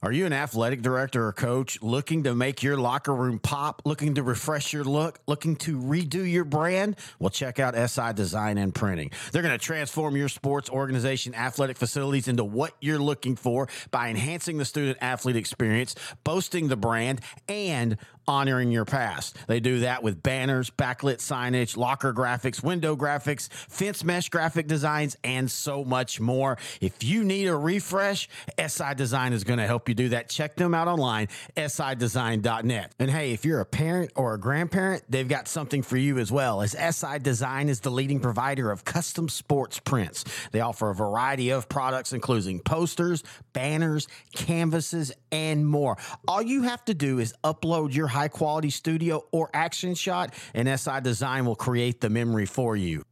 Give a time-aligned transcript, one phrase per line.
[0.00, 4.14] Are you an athletic director or coach looking to make your locker room pop, looking
[4.14, 6.94] to refresh your look, looking to redo your brand?
[7.18, 9.10] Well, check out SI Design and Printing.
[9.32, 14.08] They're going to transform your sports organization athletic facilities into what you're looking for by
[14.08, 19.36] enhancing the student athlete experience, boasting the brand, and honoring your past.
[19.48, 25.16] They do that with banners, backlit signage, locker graphics, window graphics, fence mesh graphic designs,
[25.24, 26.58] and so much more.
[26.80, 28.28] If you need a refresh,
[28.64, 30.28] SI Design is going to help you do that.
[30.28, 32.94] Check them out online, sidesign.net.
[32.98, 36.30] And hey, if you're a parent or a grandparent, they've got something for you as
[36.30, 40.24] well, as SI Design is the leading provider of custom sports prints.
[40.52, 43.22] They offer a variety of products, including posters,
[43.52, 45.96] banners, canvases, and more.
[46.26, 50.68] All you have to do is upload your high quality studio or action shot, and
[50.78, 53.04] SI Design will create the memory for you.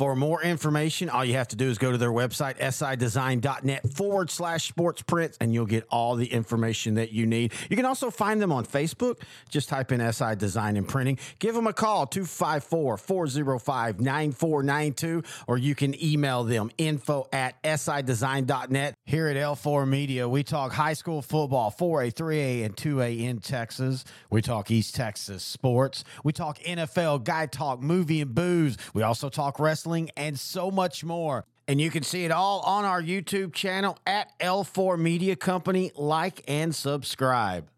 [0.00, 4.30] For more information, all you have to do is go to their website, sidesign.net forward
[4.30, 7.52] slash sports prints, and you'll get all the information that you need.
[7.68, 9.20] You can also find them on Facebook.
[9.50, 11.18] Just type in SI Design and Printing.
[11.38, 18.94] Give them a call, 254 405 9492, or you can email them info at sidesign.net.
[19.04, 24.06] Here at L4 Media, we talk high school football, 4A, 3A, and 2A in Texas.
[24.30, 26.04] We talk East Texas sports.
[26.24, 28.78] We talk NFL, guy talk, movie and booze.
[28.94, 31.44] We also talk wrestling and so much more.
[31.66, 35.92] And you can see it all on our YouTube channel at L4 Media Company.
[35.94, 37.68] Like and subscribe.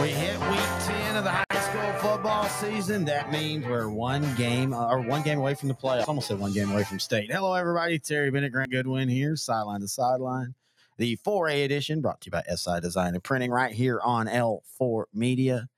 [0.00, 3.04] We hit week 10 of the high school football season.
[3.04, 6.08] That means we're one game or one game away from the playoffs.
[6.08, 7.30] Almost said one game away from state.
[7.30, 7.98] Hello, everybody.
[7.98, 10.54] Terry Bennett, Grant Goodwin here, sideline to sideline.
[10.96, 15.04] The 4A edition brought to you by SI Design and Printing right here on L4
[15.12, 15.68] Media.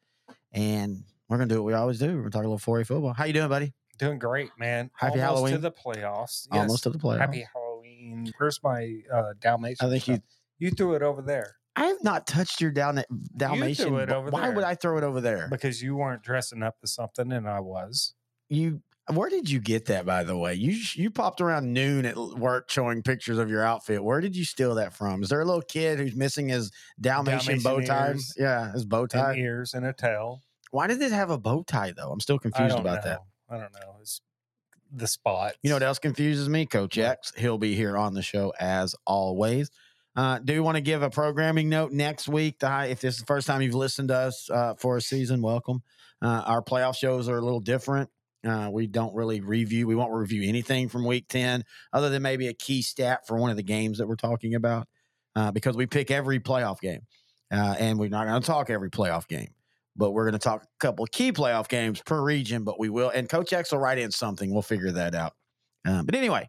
[0.53, 2.06] And we're going to do what we always do.
[2.08, 3.12] We're going to talk a little 4A football.
[3.14, 3.73] How you doing, buddy?
[3.98, 4.91] Doing great, man.
[4.95, 5.53] Happy Almost Halloween.
[5.55, 6.47] to the playoffs.
[6.53, 7.20] Almost to the playoffs.
[7.20, 8.33] Happy Halloween.
[8.36, 9.86] Where's my uh, Dalmatian?
[9.86, 10.25] I think you stuff?
[10.58, 13.02] you threw it over there I have not touched your down
[13.36, 14.11] Dalmatian.
[14.11, 14.64] over Why would.
[14.64, 15.48] I throw it over there?
[15.51, 18.14] because you weren't dressing up as something, and I was.
[18.48, 18.80] You
[19.12, 20.55] where did you get that by the way?
[20.55, 24.02] You you popped around noon at work showing pictures of your outfit.
[24.02, 25.22] Where did you steal that from?
[25.22, 28.14] Is there a little kid who's missing his Dalmatian, Dalmatian bow tie?
[28.36, 29.34] Yeah, his bow And tie.
[29.36, 30.42] ears and a tail.
[30.70, 32.11] Why did it have a bow tie though?
[32.11, 33.11] I'm still confused about know.
[33.11, 33.20] that.
[33.48, 33.96] I don't know.
[34.00, 34.20] It's
[34.92, 35.55] the spot.
[35.62, 36.66] You know what else confuses me?
[36.66, 37.33] Coach X.
[37.36, 39.70] He'll be here on the show as always.
[40.16, 42.56] Uh, do you want to give a programming note next week?
[42.62, 45.83] If this is the first time you've listened to us uh, for a season, welcome.
[46.22, 48.08] Uh, our playoff shows are a little different.
[48.46, 49.86] Uh, we don't really review.
[49.89, 53.51] We won't review anything from week ten, other than maybe a key stat for one
[53.51, 54.86] of the games that we're talking about,
[55.34, 57.01] uh, because we pick every playoff game,
[57.51, 59.48] uh, and we're not going to talk every playoff game,
[59.96, 62.62] but we're going to talk a couple key playoff games per region.
[62.62, 64.52] But we will, and Coach X will write in something.
[64.52, 65.33] We'll figure that out.
[65.84, 66.48] Uh, but anyway,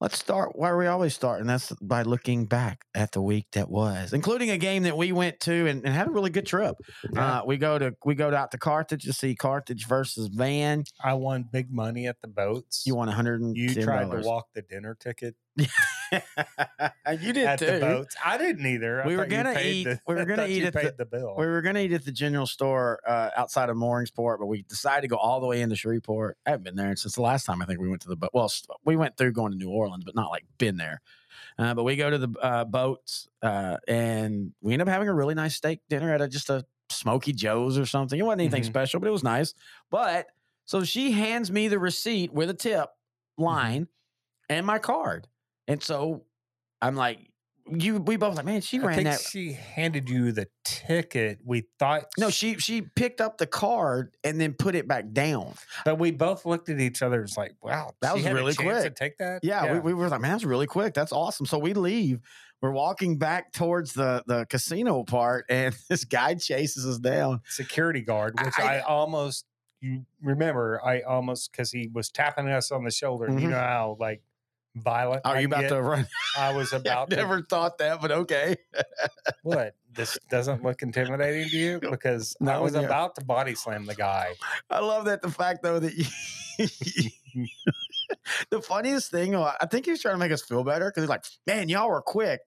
[0.00, 3.70] let's start where we always start, and that's by looking back at the week that
[3.70, 6.76] was, including a game that we went to and, and had a really good trip.
[7.12, 7.38] Yeah.
[7.38, 10.84] Uh, we go to we go out to Carthage to see Carthage versus Van.
[11.02, 12.84] I won big money at the boats.
[12.86, 15.36] You won one hundred and You tried to walk the dinner ticket
[17.20, 17.66] you did at too.
[17.66, 18.16] the boats.
[18.24, 19.02] I didn't either.
[19.02, 21.34] I We were you gonna eat- we were gonna eat at the- the bill.
[21.36, 24.62] We were going to eat at the general store uh, outside of Mooringsport, but we
[24.62, 26.38] decided to go all the way into Shreveport.
[26.46, 28.30] I haven't been there since the last time I think we went to the boat.
[28.32, 28.50] Well,
[28.84, 31.00] we went through going to New Orleans, but not like been there.
[31.58, 35.14] Uh, but we go to the uh, boats, uh, and we end up having a
[35.14, 38.18] really nice steak dinner at a, just a Smoky Joe's or something.
[38.18, 38.66] It wasn't anything Mhm.
[38.66, 39.54] special, but it was nice.
[39.90, 40.26] But
[40.64, 42.88] so she hands me the receipt with a tip
[43.36, 43.88] line
[44.48, 45.26] and my card,
[45.68, 46.24] and so
[46.82, 47.18] I'm like,
[47.70, 47.98] you.
[47.98, 49.20] We both like, man, she I ran think that.
[49.20, 51.38] she handed you the ticket.
[51.44, 55.54] We thought No, she she picked up the card and then put it back down.
[55.84, 57.22] But we both looked at each other.
[57.22, 58.82] It's like, wow, That she was really quick.
[58.84, 60.94] To take that, Yeah, We, we were like, man, that's really quick.
[60.94, 61.46] That's awesome.
[61.46, 62.20] So we leave.
[62.60, 67.42] We're walking back towards the the casino part, and this guy chases us down.
[67.48, 69.44] security guard, which I- I, almost
[69.80, 73.26] you remember, I almost because he was tapping us on the shoulder.
[73.26, 73.52] and You mm-hmm.
[73.52, 74.22] know how like
[74.82, 75.22] violent.
[75.24, 75.68] Are you about get?
[75.70, 76.06] to run?
[76.36, 77.16] I was I about to.
[77.16, 78.56] never thought that, but okay.
[79.42, 79.74] What?
[79.94, 84.34] This doesn't look intimidating to you because I was about to body slam the guy.
[84.70, 86.04] I love that the fact though that you.
[88.50, 91.02] the funniest thing, uh, I think he was trying to make us feel better because
[91.02, 92.40] he's like, "Man, y'all were quick."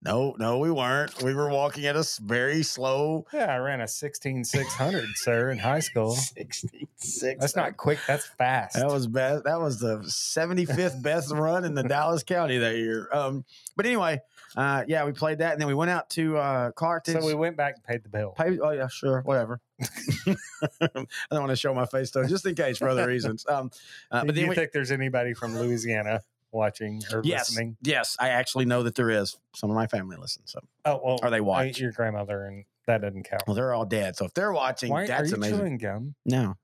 [0.00, 1.22] No, no, we weren't.
[1.24, 3.26] We were walking at a very slow.
[3.32, 6.12] Yeah, I ran a 16600, sir, in high school.
[6.12, 7.40] 66.
[7.40, 7.98] That's not quick.
[8.06, 8.76] That's fast.
[8.76, 9.44] That was best.
[9.44, 13.08] That was the 75th best run in the Dallas County that year.
[13.12, 14.20] Um, but anyway,
[14.56, 17.20] uh, yeah, we played that, and then we went out to uh, Carthage.
[17.20, 18.30] so we went back and paid the bill.
[18.38, 19.60] Pay, oh yeah, sure, whatever.
[19.80, 23.44] I don't want to show my face though, just in case for other reasons.
[23.48, 23.70] Um,
[24.12, 26.22] uh, Do but then you we, think there's anybody from Louisiana
[26.52, 27.76] watching or yes, listening?
[27.82, 29.36] yes, I actually know that there is.
[29.54, 30.52] Some of my family listens.
[30.52, 33.42] So, Oh, well, or they watching your grandmother, and that doesn't count.
[33.46, 34.16] Well, they're all dead.
[34.16, 35.58] So if they're watching, Why are that's you amazing.
[35.58, 36.14] chewing gum?
[36.24, 36.54] No,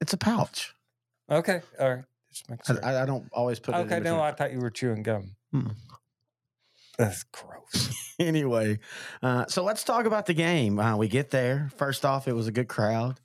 [0.00, 0.74] it's a pouch.
[1.30, 2.04] Okay, all right.
[2.32, 2.84] Just make I, sure.
[2.84, 3.78] I- I don't always put it.
[3.78, 4.20] okay, no.
[4.20, 5.36] I thought you were chewing gum.
[5.54, 5.74] Mm.
[6.98, 8.14] That's gross.
[8.18, 8.78] anyway,
[9.22, 10.78] uh, so let's talk about the game.
[10.78, 11.70] Uh, we get there.
[11.76, 13.18] First off, it was a good crowd.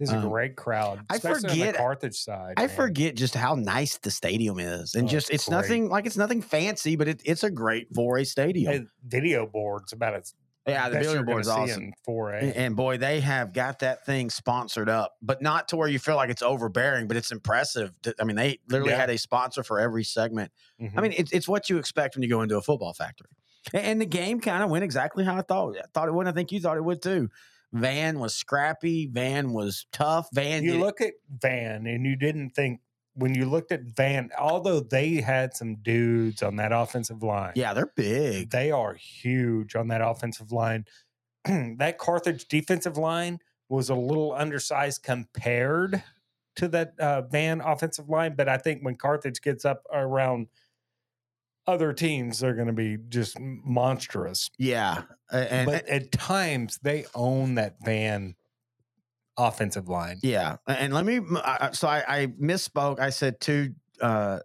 [0.00, 1.04] It's a Um, great crowd.
[1.10, 2.54] I forget- the Carthage side.
[2.56, 2.76] I man.
[2.76, 5.56] forget just how nice the stadium is, and Oh, just it's great.
[5.56, 8.72] nothing like it's nothing fancy, but it, it's a great 4A stadium.
[8.72, 10.34] Hey, video boards about as
[10.66, 11.82] yeah, the billiard board's awesome.
[11.84, 12.42] in 4A.
[12.42, 15.98] And, and boy, they have got that thing sponsored up, but not to where you
[15.98, 17.92] feel like it's overbearing, but it's impressive.
[18.20, 18.98] I mean, they literally Yeah.
[19.00, 20.52] had a sponsor for every segment.
[20.80, 21.02] I Mhm.
[21.02, 23.30] mean, it's, it's what you expect when you go into a football factory.
[23.74, 25.76] And, and the game kind of went exactly how I thought.
[25.76, 26.26] I thought it would.
[26.28, 27.30] I think you thought it would too.
[27.72, 29.06] Van was scrappy.
[29.06, 30.28] Van was tough.
[30.32, 30.62] Van.
[30.64, 32.80] you did- look at Van and you didn't think
[33.14, 37.74] when you looked at Van, although they had some dudes on that offensive line, yeah,
[37.74, 38.50] they're big.
[38.50, 40.84] they are huge on that offensive line.
[41.44, 46.02] that Carthage defensive line was a little undersized compared
[46.56, 50.48] to that uh, Van offensive line, but I think when Carthage gets up around
[51.66, 54.50] other teams, they're going to be just monstrous.
[54.58, 58.34] Yeah, and, but at times, they own that Van
[59.36, 60.18] offensive line.
[60.22, 61.16] Yeah, and let me.
[61.16, 62.98] m- I- I- So I, I misspoke.
[63.00, 64.40] I said two uh,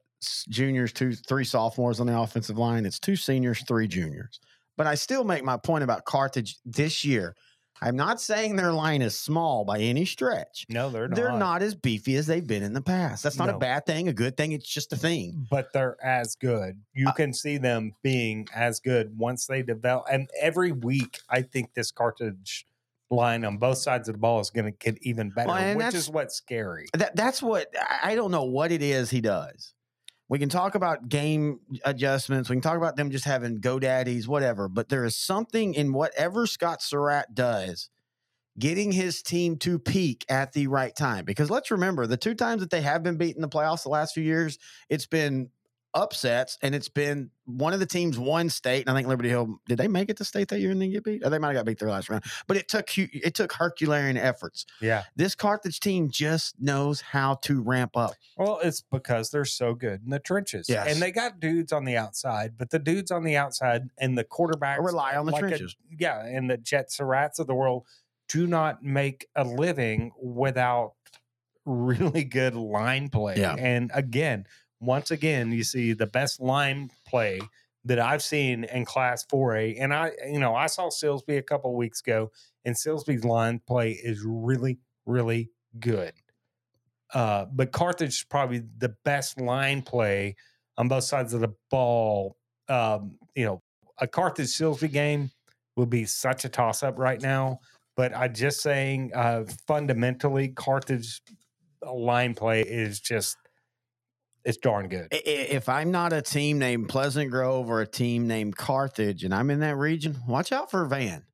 [0.50, 2.86] juniors, two, three sophomores on the offensive line.
[2.86, 4.40] It's two seniors, three juniors.
[4.78, 7.36] But I still make my point about Carthage this year.
[7.82, 10.66] I'm not saying their line is small by any stretch.
[10.70, 11.16] No, they're not.
[11.16, 13.22] They're not as beefy as they've been in the past.
[13.24, 13.56] That's not No.
[13.56, 14.54] a bad thing, a good thing.
[14.54, 15.46] It's just a thing.
[15.52, 16.80] but they're as good.
[16.94, 20.06] You Uh, can see them being as good once they develop.
[20.12, 22.66] And every week, I think this Carthage
[23.12, 25.94] line on both sides of the ball is going to get even better, Well, which
[25.94, 26.88] is what's scary.
[26.94, 29.75] That that's what I I don't know what it is he does.
[30.28, 32.50] We can talk about game adjustments.
[32.50, 34.68] We can talk about them just having GoDaddies, whatever.
[34.68, 37.90] But there is something in whatever Scott Surratt does,
[38.58, 41.26] getting his team to peak at the right time.
[41.26, 43.90] Because let's remember, the two times that they have been beaten in the playoffs the
[43.90, 44.58] last few years,
[44.90, 45.50] it's been
[45.96, 48.82] upsets, and it's been one of the teams won state.
[48.82, 50.92] And I think Liberty Hill did they make it to state that year and then
[50.92, 51.24] get beat?
[51.26, 52.24] Or they might have got beat their last round.
[52.48, 55.04] But it took it took Herculean efforts Yeah.
[55.16, 58.14] this Carthage team just knows how to ramp up.
[58.38, 60.68] Well, it's because they're so good in the trenches.
[60.70, 60.88] Yes.
[60.94, 64.24] And they got dudes on the outside, but the dudes on the outside and the
[64.26, 65.76] quarterbacks Rely on the like a- trenches.
[65.98, 66.24] yeah.
[66.26, 67.86] And the Jet Surratts of the world
[68.28, 70.94] do not make a living without
[71.66, 73.36] really good line play.
[73.38, 73.56] Yeah.
[73.58, 74.46] And again,
[74.80, 77.40] once again, you see the best line play
[77.86, 79.78] that I've seen in Class 4A.
[79.80, 82.32] And I, you know, I saw Silsbee a couple weeks ago,
[82.66, 86.14] and Silsbee's line play is really, really good.
[87.14, 90.36] Uh, but Carthage is probably the best line play
[90.78, 92.38] on both sides of the ball.
[92.68, 93.62] Um, you know,
[94.00, 95.32] a Carthage Silsbee game
[95.76, 97.60] will be such a toss up right now.
[97.96, 101.22] But I just saying, uh, fundamentally, Carthage
[101.82, 103.38] line play is just
[104.46, 105.08] it's darn good.
[105.12, 109.24] I- i- If I'm not a team named Pleasant Grove or a team named Carthage
[109.24, 111.26] and I'm in that region, watch out for Van.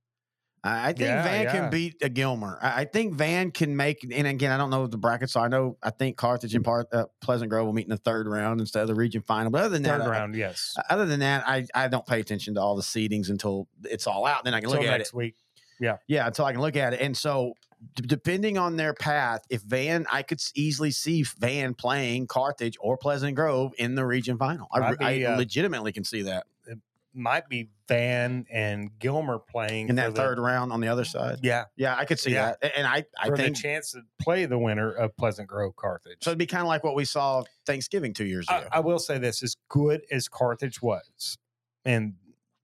[0.64, 1.52] I I think Yeah, Van yeah.
[1.52, 2.60] can beat a Gilmer.
[2.62, 5.34] I I think Van can make, and again, I don't know the brackets.
[5.34, 7.98] So I know, I think Carthage and Par- uh, Pleasant Grove will meet in the
[7.98, 9.50] third round instead of the region final.
[9.52, 10.76] But other than Third that, I- round, yes.
[10.90, 14.26] other than that, I, I don't pay attention to all the seedings until it's all
[14.28, 14.44] out.
[14.44, 15.00] Then I can look Until at it.
[15.00, 15.36] next week.
[15.80, 17.02] Yeah, Yeah, until I can look at it.
[17.02, 17.56] And so,
[17.96, 22.98] d- depending on their path, if Van, I could easily see Van playing Carthage or
[22.98, 24.68] Pleasant Grove in the region final.
[24.72, 26.78] I, be, I uh, legitimately can see that It
[27.14, 31.40] Might be Van and Gilmer playing in that the- third round on the other side.
[31.44, 32.54] Yeah, Yeah, I could see Yeah.
[32.62, 32.72] that.
[32.78, 36.18] And I, I for think the chance to play the winner of Pleasant Grove Carthage.
[36.22, 36.30] so.
[36.30, 38.66] It'd be kind of like what we saw Thanksgiving two years ago.
[38.72, 41.38] I, I will say this: as good as Carthage was,
[41.84, 42.14] and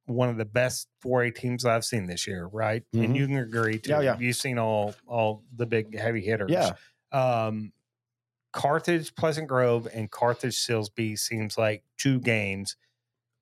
[0.07, 2.83] one of the best 4A teams I've seen this year, right?
[2.95, 3.03] Mhm.
[3.05, 3.91] And you can agree too.
[3.91, 4.17] Yeah, yeah.
[4.19, 6.49] You've seen all all the big heavy hitters.
[6.51, 6.71] yeah,
[7.11, 7.71] Um,
[8.53, 12.75] Carthage, Pleasant Grove, and Carthage Silsbee seems like two games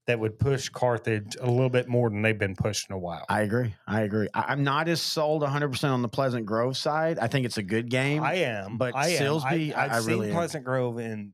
[0.07, 3.25] that would push Carthage a little bit more than they've been pushed in a while.
[3.29, 3.73] I agree.
[3.87, 4.27] I agree.
[4.33, 7.17] I, I'm not as sold 100 percent on the Pleasant Grove side.
[7.19, 8.21] I think it's a good game.
[8.23, 9.21] I am, but I am.
[9.23, 10.35] Silsbee, I- have really seen am.
[10.35, 11.33] Pleasant Grove in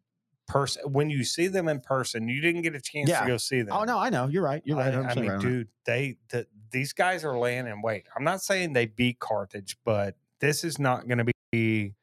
[0.51, 3.22] person when you see them in person, you didn't get a chance Yeah.
[3.22, 3.77] to go see oh, them.
[3.77, 4.62] Oh no, I know you're right.
[4.65, 4.93] You're right.
[4.93, 8.05] I, I mean, right dude, they the, these guys are laying in wait.
[8.15, 11.93] I'm not saying they beat Carthage, but this is not going to be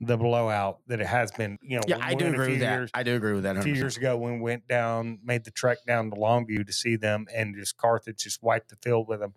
[0.00, 1.58] the blowout that it has been.
[1.62, 2.78] You know, Yeah, I do agree with that.
[2.78, 3.56] years- I do agree with that.
[3.56, 6.72] a few years ago when we went down, made the trek down to Longview to
[6.72, 9.32] see them, and just Carthage just wiped the field with them.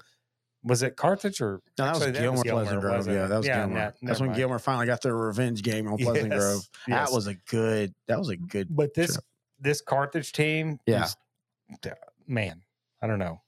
[0.63, 3.07] Was it Carthage or No, that was actually, Gilmer, Pleasant Grove.
[3.07, 3.73] Yeah, that was Yeah, Gilmer.
[4.01, 4.37] ne- That's when mind.
[4.37, 6.69] Gilmer finally got their revenge game on Pleasant Yes, Grove.
[6.87, 7.09] yes.
[7.09, 7.93] That was a good.
[8.07, 8.67] That was a good.
[8.69, 9.23] But this Sure.
[9.59, 11.07] this Carthage team, Yeah.
[11.81, 11.91] d-
[12.27, 12.61] man,
[13.01, 13.41] I don't know.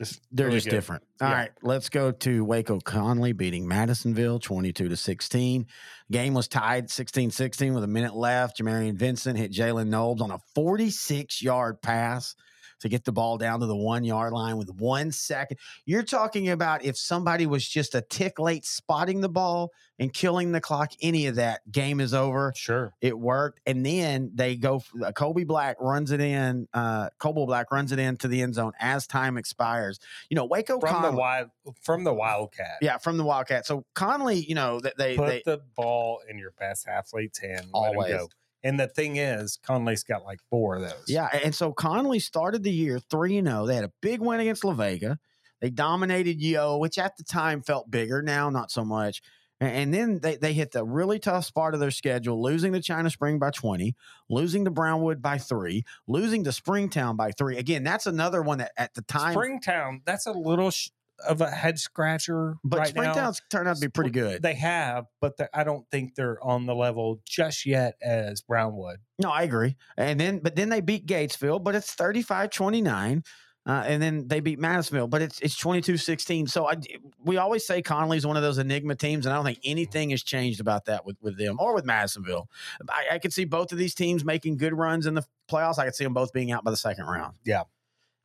[0.00, 0.70] Just They're really just good.
[0.72, 1.04] different.
[1.20, 1.68] All right, Yeah.
[1.68, 5.66] let's go to Waco Connally beating Madisonville 22 to 16.
[6.10, 8.58] Game was tied 16 16 with a minute left.
[8.58, 12.34] Jamarian Vincent hit Jalen Knowles on a 46 yard pass
[12.80, 15.58] to get the ball down to the one yard line with one second.
[15.86, 20.50] You're talking about if somebody was just a tick late spotting the ball and killing
[20.50, 22.52] the clock, any of that, game is over.
[22.56, 22.92] Sure.
[23.00, 24.82] It worked, and then they go.
[25.04, 26.66] uh, Kobe Black runs it in.
[26.74, 30.00] Uh, Kobe Black runs it into the end zone as time expires.
[30.28, 31.50] You know, Waco From Connally, the wild
[31.80, 32.78] from the Wildcat.
[32.82, 33.66] yeah, from the Wildcat.
[33.66, 37.66] So Connally, you know, that they, Put they the ball in your best athlete's hand.
[37.72, 38.12] Let him Always.
[38.12, 38.28] go.
[38.64, 41.04] And the thing is, Connally's got like four of those.
[41.06, 43.66] yeah, and so Connally started the year three and zero.
[43.66, 45.18] They had a big win against La Vega.
[45.60, 48.22] They dominated Yo, which at the time felt bigger.
[48.22, 49.22] Now, not so much.
[49.60, 53.08] And then they, they hit the really tough spot of their schedule, losing to China
[53.08, 53.94] Spring by 20,
[54.28, 57.56] losing to Brownwood by three, losing to Springtown by three.
[57.56, 60.88] Again, that's another one that at the time Springtown, that's a little sh-
[61.26, 62.56] of a head scratcher.
[62.64, 63.32] But right now.
[63.50, 64.42] Turned out to be pretty good.
[64.42, 68.98] They have, but the, I don't think they're on the level just yet as Brownwood.
[69.18, 69.76] no, I agree.
[69.96, 73.22] And then, but then they beat Gatesville, but it's 35 29.
[73.66, 76.46] Uh, and then they beat Madisonville, but it's it's 22 16.
[76.48, 76.74] So I,
[77.24, 80.22] we always say Connally's one of those enigma teams, and I don't think anything has
[80.22, 82.50] changed about that with, with them or with Madisonville.
[82.90, 85.78] I, I could see both of these teams making good runs in the playoffs.
[85.78, 87.36] I could see them both being out by the second round.
[87.42, 87.62] Yeah.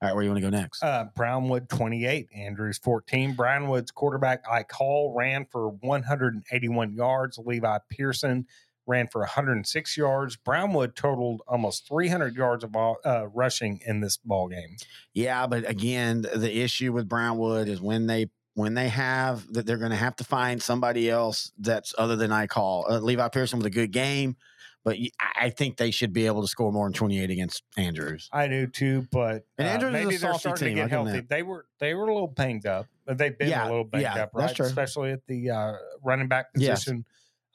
[0.01, 0.81] All right, where do you want to go next?
[0.81, 3.33] Uh, Brownwood 28, Andrews 14.
[3.33, 7.37] Brownwood's quarterback Ike Hall ran for 181 yards.
[7.37, 8.47] Levi Pearson
[8.87, 10.37] ran for 106 yards.
[10.37, 14.77] Brownwood totaled almost 300 yards of ball, uh, rushing in this ball game.
[15.13, 19.77] Yeah, but again, the issue with Brownwood is when they when they have that they're
[19.77, 23.59] going to have to find somebody else that's other than Ike Hall uh, Levi Pearson
[23.59, 24.35] with a good game,
[24.83, 24.97] but
[25.35, 28.29] I think they should be able to score more than twenty eight against Andrews.
[28.31, 30.89] I do too, but And uh, Andrews is a maybe they're starting team, to get
[30.91, 31.21] healthy.
[31.21, 32.87] They were they were a little banged up.
[33.05, 34.59] but They've been Yeah, a little banged yeah, up, right?
[34.59, 36.85] Especially at the uh, running back Yes.
[36.85, 37.05] position.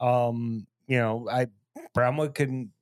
[0.01, 1.47] Um, you know, I
[1.95, 2.73] Brownwood can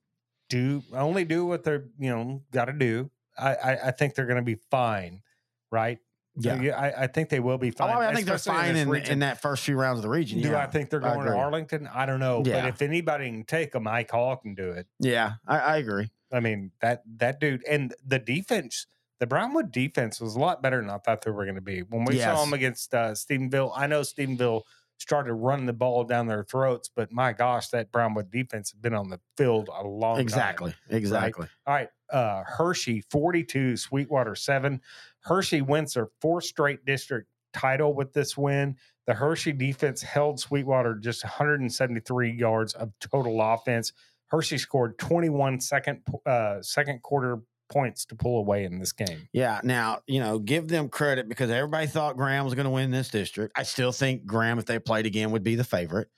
[0.48, 3.10] do only do what they're you know got to do.
[3.38, 5.22] I, I I think they're going to be fine,
[5.70, 5.98] right?
[6.36, 7.90] Yeah, I, I think they will be Oh, fine.
[7.90, 10.08] I, mean, I think they're fine this in, in that first few rounds of the
[10.08, 10.40] region.
[10.40, 10.58] Do yeah.
[10.62, 11.34] I think they're going to.
[11.34, 11.88] Arlington?
[11.92, 12.62] I don't know, Yeah.
[12.62, 14.86] but if anybody can take them, Ike Hall can do it.
[14.98, 16.10] Yeah, I, I agree.
[16.32, 18.86] I mean that that dude and the defense,
[19.20, 21.80] the Brownwood defense was a lot better than I thought they were going to be.
[21.82, 22.34] When we Yes.
[22.34, 24.62] saw them against uh, Stephenville, I know Stephenville
[24.96, 28.94] started running the ball down their throats, but my gosh, that Brownwood defense has been
[28.94, 30.22] on the field a long time.
[30.22, 31.48] Exactly, exactly.
[31.66, 34.80] All right, uh, Hershey forty-two, Sweetwater seven.
[35.22, 38.76] Hershey wins their fourth straight district title with this win.
[39.06, 43.92] The Hershey defense held Sweetwater just 173 yards of total offense.
[44.28, 49.28] Hershey scored 21 second uh, second quarter points to pull away in this game.
[49.32, 49.60] Yeah.
[49.64, 53.08] Now, you know, give them credit because everybody thought Graham was going to win this
[53.08, 53.52] district.
[53.56, 56.08] I still think Graham, if they played again, would be the favorite.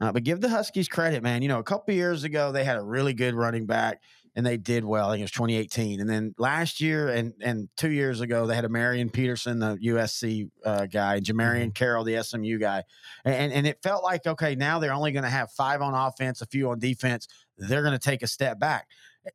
[0.00, 1.42] Uh, but give the Huskies credit, man.
[1.42, 4.02] You know, a couple years ago, they had a really good running back
[4.36, 5.08] and they did well.
[5.08, 6.00] I think it was 2018.
[6.00, 9.76] And then last year and and two years ago, they had a Marion Peterson, the
[9.76, 12.82] USC uh, guy, and Jamarian Carroll, the SMU guy.
[13.24, 16.40] And, and it felt like, okay, now they're only going to have five on offense,
[16.42, 17.28] a few on defense.
[17.58, 18.88] They're going to take a step back.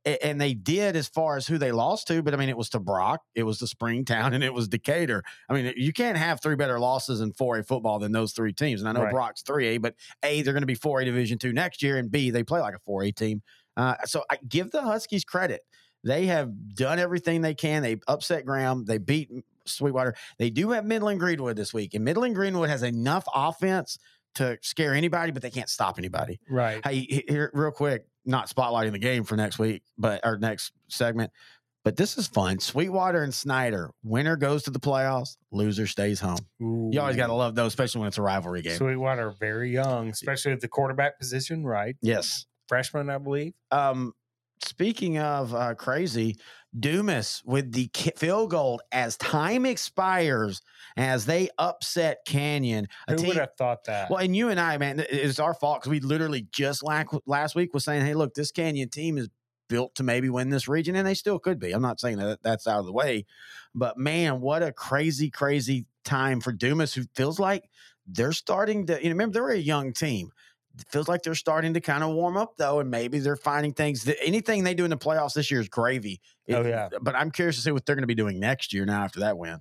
[0.06, 2.70] And they did as far as who they lost to, but I mean, it was
[2.70, 5.24] to Brock, it was to Springtown, and it was Decatur.
[5.50, 8.82] I mean, you can't have three better losses in 4A football than those three teams.
[8.82, 9.12] And I know Right.
[9.12, 12.29] Brock's 3A, but A, they're going to be 4A Division two next year, and B,
[12.29, 13.41] they play like a 4A team.
[13.78, 15.62] Uh, so I give the Huskies credit.
[16.04, 17.84] They have done everything they can.
[17.84, 18.86] They upset Graham.
[18.86, 19.30] They beat
[19.66, 20.16] Sweetwater.
[20.38, 23.98] They do have Midland Greenwood this week, and Midland Greenwood has enough offense
[24.36, 26.40] to scare anybody, but they can't stop anybody.
[26.50, 26.86] Right.
[26.86, 31.32] Hey, here, real quick, not spotlighting the game for next week, but our next segment.
[31.84, 32.60] But this is fun.
[32.60, 33.92] Sweetwater and Snyder.
[34.04, 35.38] Winner goes to the playoffs.
[35.52, 36.38] Loser stays home.
[36.60, 38.76] You always got to love those, especially when it's a rivalry game.
[38.76, 41.96] Sweetwater very young, especially at the quarterback position, right?
[42.02, 42.46] Yes.
[42.70, 43.54] Freshman, I believe.
[43.72, 44.14] Um,
[44.64, 46.38] speaking of uh, crazy,
[46.78, 50.62] Dumas with the ki- field goal as time expires
[50.96, 52.88] as they upset Canyon.
[53.10, 54.10] Who team- would have thought that?
[54.10, 57.56] Well, and you and I, man, it's our fault because we literally just like last
[57.56, 59.30] week was saying, hey, look, this Canyon team is
[59.68, 61.72] built to maybe win this region, and they still could be.
[61.72, 63.26] I'm not saying that that's out of the way,
[63.74, 67.70] but man, what a crazy, crazy time for Dumas, who feels like
[68.06, 68.98] they're starting to.
[68.98, 70.32] You know, remember they were a young team.
[70.78, 73.74] It feels like they're starting to kind of warm up though, and maybe they're finding
[73.74, 76.22] things that anything they do in the playoffs this year is gravy.
[76.48, 76.90] It- Oh, yeah.
[77.02, 79.20] but I'm curious to see what they're going to be doing next year now after
[79.22, 79.60] that win.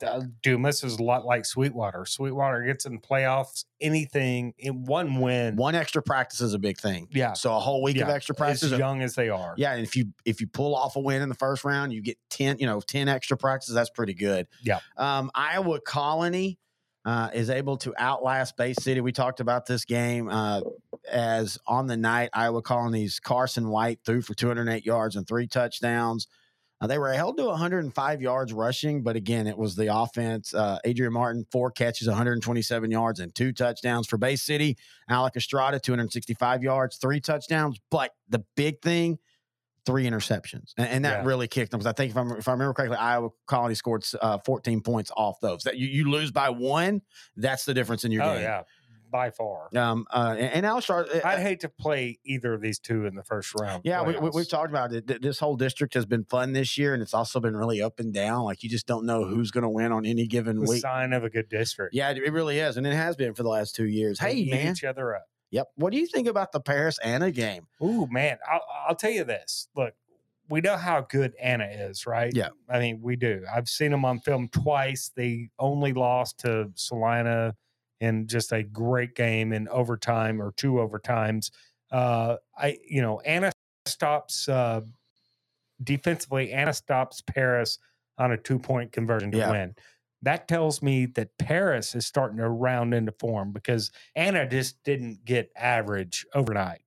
[0.00, 2.06] uh, Dumas is a lot like Sweetwater.
[2.06, 5.56] Sweetwater gets in the playoffs, anything in one win.
[5.56, 7.08] One extra practice is a big thing.
[7.10, 8.62] yeah, So a whole week of extra practice.
[8.62, 9.54] as young as they are.
[9.56, 12.00] Yeah, and if you if you pull off a win in the first round, you
[12.00, 13.74] get ten, you know, ten extra practices.
[13.74, 14.46] That's pretty good.
[14.62, 14.78] Yeah.
[14.96, 16.60] Um, Iowa Colony
[17.04, 19.00] uh, is able to outlast Bay City.
[19.00, 20.60] We talked about this game uh,
[21.10, 26.28] as on the night Iowa Colony's Carson White threw for 208 yards and three touchdowns.
[26.80, 30.54] Uh, they were held to 105 yards rushing, but again, it was the offense.
[30.54, 34.76] Uh, Adrian Martin, four catches, 127 yards, and two touchdowns for Bay City.
[35.08, 37.80] Alec Estrada, 265 yards, three touchdowns.
[37.90, 39.18] But the big thing,
[39.88, 41.26] three interceptions, and, and that Yeah.
[41.26, 44.04] really kicked them because I think if, I'm, if I remember correctly, Iowa Colony scored
[44.20, 45.62] uh, 14 points off those.
[45.64, 47.02] That you, you lose by one,
[47.36, 48.42] that's the difference in your oh game.
[48.42, 48.62] yeah,
[49.10, 49.70] by far.
[49.74, 53.06] Um, uh, and, and Al Estrada, uh, I'd hate to play either of these two
[53.06, 53.80] in the first round.
[53.84, 55.06] yeah, we, we, we've talked about it.
[55.08, 57.98] Th- This whole district has been fun this year, and it's also been really up
[58.00, 58.44] and down.
[58.44, 60.82] Like you just don't know who's going to win on any given the week.
[60.82, 61.94] sign of a good district.
[61.94, 64.18] Yeah, it really is, and it has been for the last two years.
[64.18, 64.72] They Hey, man.
[64.72, 65.24] each other up.
[65.50, 65.68] Yep.
[65.76, 67.66] What do you think about the Paris Anna game?
[67.82, 69.68] Ooh, man, I'll, I'll tell you this.
[69.74, 69.94] Look,
[70.50, 72.32] we know how good Anna is, right?
[72.34, 72.48] Yeah.
[72.68, 73.44] I mean, we do.
[73.54, 75.10] I've seen them on film twice.
[75.14, 77.54] They only lost to Celina
[78.00, 81.50] in just a great game in overtime or two overtimes.
[81.90, 83.50] Uh, I, you know, Anna
[83.86, 84.82] stops uh,
[85.82, 86.52] defensively.
[86.52, 87.78] Anna stops Paris
[88.18, 89.50] on a two point conversion to Yeah.
[89.50, 89.74] win.
[90.22, 95.24] That tells me that Paris is starting to round into form because Anna just didn't
[95.24, 96.80] get average overnight.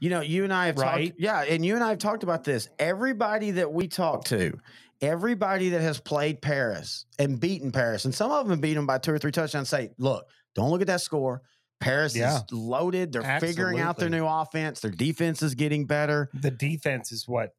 [0.00, 1.08] You know, you and I have Right?
[1.08, 1.20] talked.
[1.20, 2.68] Yeah, and you and I have talked about this.
[2.78, 4.58] Everybody that we talk to,
[5.00, 8.98] everybody that has played Paris and beaten Paris, and some of them beat them by
[8.98, 11.42] two or three touchdowns, say, "Look, don't look at that score.
[11.80, 12.36] Paris Yeah.
[12.36, 13.12] is loaded.
[13.12, 14.80] They're figuring out their new offense.
[14.80, 17.54] Their defense is getting better." the defense is what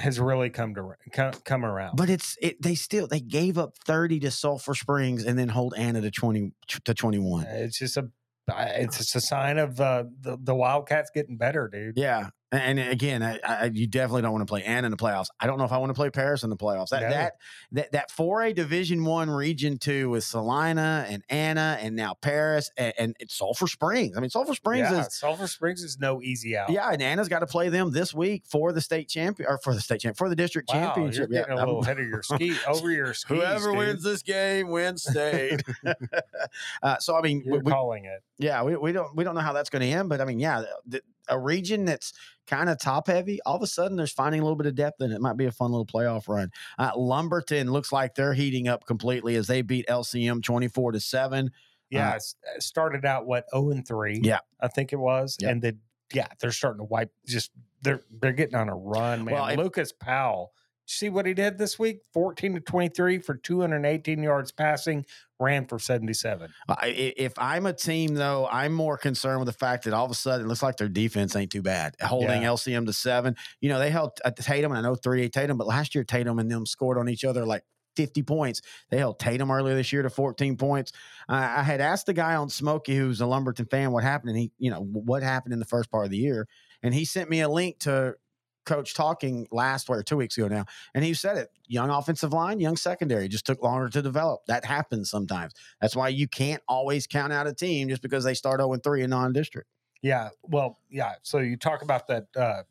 [0.00, 1.96] has really come to come, come around.
[1.96, 2.60] But it's it.
[2.60, 6.52] They still they gave up thirty to Sulphur Springs and then hold Anna to twenty
[6.84, 7.46] to twenty one.
[7.48, 8.08] it's just a
[8.48, 11.96] it's just a sign of uh, the the Wildcats getting better, dude.
[11.96, 15.28] Yeah, and again, I, I, you definitely don't want to play Anna in the playoffs.
[15.38, 16.88] I don't know if I want to play Paris in the playoffs.
[16.88, 17.08] That No.
[17.10, 17.32] that
[17.72, 22.70] that that four A Division One Region Two with Celina and Anna and now Paris
[22.76, 24.16] and, and it's Sulphur Springs.
[24.16, 26.70] I mean, Sulphur Springs yeah, is Sulphur Springs is no easy out.
[26.70, 29.72] yeah, and Anna's got to play them this week for the state champion or for
[29.74, 31.30] the state champ for the district wow, championship.
[31.30, 33.36] You're getting yeah, a little ahead of your ski over your skis.
[33.38, 33.78] Whoever dude.
[33.78, 35.62] wins this game wins state.
[36.82, 38.22] uh, so I mean, we- you're we- calling it.
[38.38, 40.40] yeah, we, we don't we don't know how that's going to end, but I mean,
[40.40, 42.12] yeah, the, a region that's
[42.46, 45.00] kind of top heavy, all of a sudden there's finding a little bit of depth,
[45.00, 46.50] and it might be a fun little playoff run.
[46.78, 51.00] Uh, Lumberton looks like they're heating up completely as they beat LCM twenty four to
[51.00, 51.50] seven.
[51.90, 52.16] Yeah, Uh,
[52.56, 54.20] it started out what zero and three.
[54.22, 54.38] Yeah.
[54.60, 55.50] I think it was, Yeah.
[55.50, 55.80] and then
[56.12, 57.12] yeah, they're starting to wipe.
[57.26, 57.50] Just
[57.82, 59.34] they're they're getting on a run, man.
[59.34, 60.52] Well, Lucas Powell.
[60.90, 62.00] See what he did this week?
[62.12, 65.06] 14 to 23 for 218 yards passing,
[65.38, 66.50] ran for 77.
[66.68, 70.04] I- I- If I'm a team, though, I'm more concerned with the fact that all
[70.04, 71.94] of a sudden it looks like their defense ain't too bad.
[72.02, 72.48] Holding Yeah.
[72.50, 73.36] LCM to seven.
[73.60, 76.02] You know, they held uh, Tatum, and I know 3 8 Tatum, but last year
[76.02, 77.62] Tatum and them scored on each other like
[77.94, 78.60] 50 points.
[78.90, 80.90] They held Tatum earlier this year to 14 points.
[81.28, 84.30] I I had asked the guy on Smokey, who's a Lumberton fan, what happened.
[84.30, 86.48] And he, you know, what happened in the first part of the year.
[86.82, 88.14] And he sent me a link to
[88.64, 90.64] coach talking last or two weeks ago now.
[90.94, 94.44] And he said it young offensive line, young secondary just took longer to develop.
[94.46, 95.54] That happens sometimes.
[95.80, 99.02] That's why you can't always count out a team just because they start 0 3
[99.02, 99.68] in non district.
[100.02, 100.30] Yeah.
[100.42, 101.14] Well, yeah.
[101.22, 102.62] So you talk about that uh,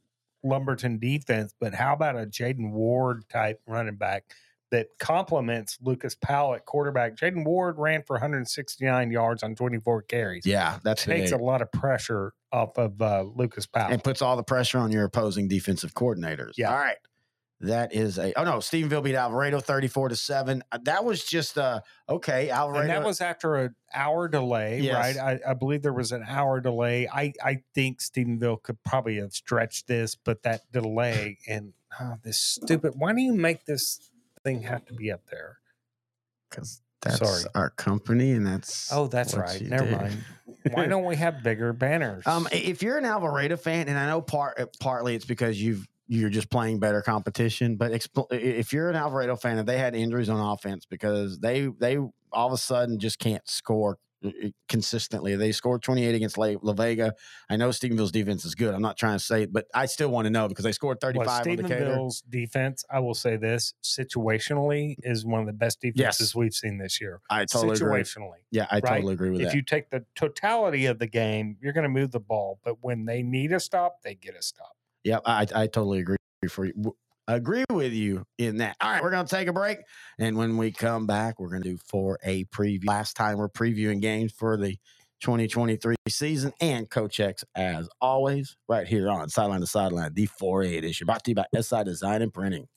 [0.43, 4.25] Lumberton defense, but how about a Jaden Ward type running back
[4.71, 7.15] that complements Lucas Powell at quarterback?
[7.15, 10.45] Jaden Ward ran for 169 yards on 24 carries.
[10.45, 13.91] Yeah, that Takes a lot of pressure off of uh, Lucas Powell.
[13.91, 16.53] and puts all the pressure on your opposing defensive coordinators.
[16.57, 16.71] Yeah.
[16.71, 16.97] All right.
[17.61, 20.63] That is a oh no, Stephenville beat Alvarado 34 to 7.
[20.71, 22.81] Uh, That was just uh okay, Alvarado.
[22.83, 25.17] and that was after an hour delay, Yes.
[25.17, 25.39] right?
[25.45, 27.09] I, I believe there was an hour delay.
[27.13, 32.37] I, I think Stephenville could probably have stretched this, but that delay and oh, this
[32.39, 32.93] stupid.
[32.95, 34.09] Why do you make this
[34.41, 35.57] thing have to be up there?
[36.49, 37.43] because that's Sorry.
[37.55, 39.61] our company and that's Oh, that's right.
[39.61, 39.91] Never do.
[39.97, 40.23] mind.
[40.73, 42.25] Why don't we have bigger banners?
[42.27, 45.87] Um, if you're an Alvarado fan, and I know part uh, partly it's because you've
[46.07, 49.93] you're just playing better competition, but expl- if you're an Alvarado fan, if they had
[49.95, 53.97] injuries on offense because they they all of a sudden just can't score
[54.67, 55.35] consistently.
[55.35, 57.13] They scored 28 against La, La Vega.
[57.49, 58.73] I know Stephenville's defense is good.
[58.73, 60.99] I'm not trying to say it, but I still want to know because they scored
[60.99, 65.81] 35 well, on Stephenville's defense, I will say this situationally is one of the best
[65.81, 66.35] defenses Yes.
[66.35, 67.21] we've seen this year.
[67.29, 68.01] I totally agree.
[68.01, 68.43] situationally.
[68.51, 68.95] Yeah, I right?
[68.95, 69.49] totally agree with If that.
[69.49, 72.77] If you take the totality of the game, you're going to move the ball, but
[72.81, 74.75] when they need a stop, they get a stop.
[75.03, 76.17] Yeah, I, I totally agree
[76.49, 76.95] for you.
[77.29, 78.75] Agree with you in that.
[78.81, 79.77] All right, we're going to take a break.
[80.17, 82.87] And when we come back, we're going to do for a preview.
[82.87, 84.77] Last time we're previewing games for the
[85.21, 90.79] 2023 season and Coach X, as always, right here on Sideline to Sideline, the 4A
[90.79, 92.67] edition, brought to you by SI Design and Printing.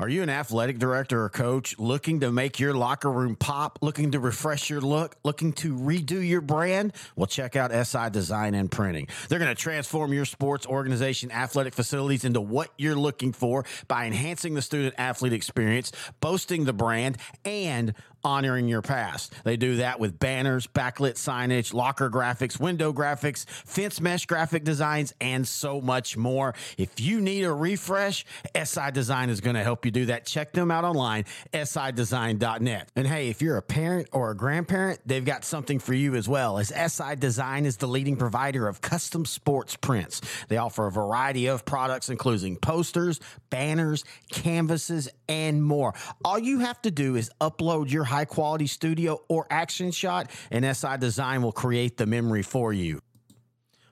[0.00, 4.12] Are you an athletic director or coach looking to make your locker room pop, looking
[4.12, 6.94] to refresh your look, looking to redo your brand?
[7.16, 9.08] Well, check out SI Design and Printing.
[9.28, 14.06] They're going to transform your sports organization athletic facilities into what you're looking for by
[14.06, 17.92] enhancing the student athlete experience, boasting the brand, and
[18.24, 19.32] honoring your past.
[19.44, 25.12] They do that with banners, backlit signage, locker graphics, window graphics, fence mesh graphic designs,
[25.20, 26.54] and so much more.
[26.78, 30.26] If you need a refresh, SI Design is going to help you do that.
[30.26, 32.88] Check them out online, sidesign.net.
[32.96, 36.28] And hey, if you're a parent or a grandparent, they've got something for you as
[36.28, 40.20] well, as SI Design is the leading provider of custom sports prints.
[40.48, 45.94] They offer a variety of products, including posters, banners, canvases, and more.
[46.24, 50.64] All you have to do is upload your high quality studio or action shot, and
[50.76, 53.00] SI Design will create the memory for you.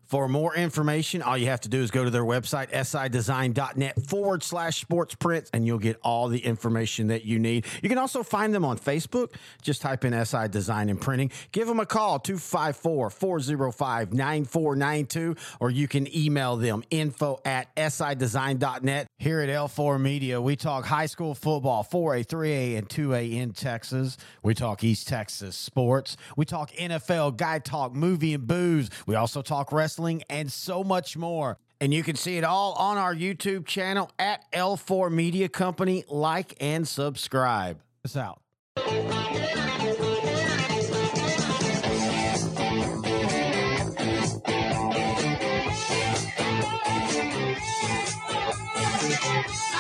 [0.09, 4.43] For more information, all you have to do is go to their website, sidesign.net forward
[4.43, 7.67] slash sports prints, and you'll get all the information that you need.
[7.83, 9.35] You can also find them on Facebook.
[9.61, 11.31] Just type in SI Design and Printing.
[11.53, 19.09] Give them a call, 254 405 9492, or you can email them info at sidesign.net.
[19.19, 24.17] Here at L4 Media, we talk high school football, 4A, 3A, and 2A in Texas.
[24.43, 26.17] We talk East Texas sports.
[26.35, 28.89] We talk NFL, guy talk, movie and booze.
[29.07, 29.98] We also talk wrestling
[30.29, 31.59] and so much more.
[31.81, 36.05] And you can see it all on our YouTube channel at L4 Media Company.
[36.09, 37.81] Like and subscribe.
[38.05, 38.41] Us out.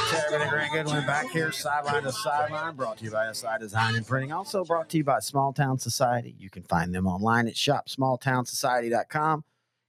[0.08, 3.94] Sarah and Grant Goodwin back here, sideline to sideline, brought to you by SI Design
[3.94, 4.32] and Printing.
[4.32, 6.34] Also brought to you by Small Town Society.
[6.38, 9.44] You can find them online at shopsmalltownsociety.com.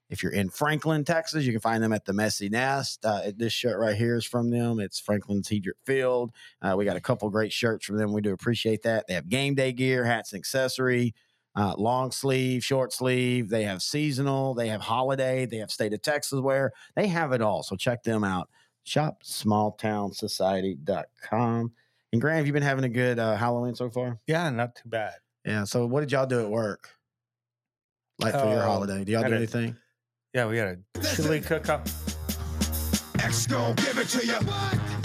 [0.10, 3.06] If you're in Franklin, Texas, you can find them at the Messy Nest.
[3.06, 4.80] Uh, this shirt right here is from them.
[4.80, 6.32] It's Franklin's Hedrick Field.
[6.62, 8.12] Uh, we got a couple great shirts from them.
[8.12, 9.06] We do appreciate that.
[9.08, 11.14] They have game day gear, hats and accessory,
[11.56, 13.50] uh, long sleeve, short sleeve.
[13.50, 14.56] They have seasonal.
[14.56, 15.46] They have holiday.
[15.46, 16.72] They have state of Texas wear.
[16.96, 17.62] They have it all.
[17.62, 18.50] So check them out.
[18.86, 21.72] Shop smalltownsociety.com.
[22.12, 24.18] And Graham, have you been having a good uh, Halloween so far?
[24.26, 25.14] Yeah, not too bad.
[25.46, 25.64] Yeah.
[25.66, 26.90] So what did y'all do at work?
[28.18, 29.04] Like for your Uh, holiday?
[29.04, 29.76] Do y'all do anything?
[30.34, 31.88] Yeah, we got a chili cook up.
[33.20, 34.34] X gon' give it to you.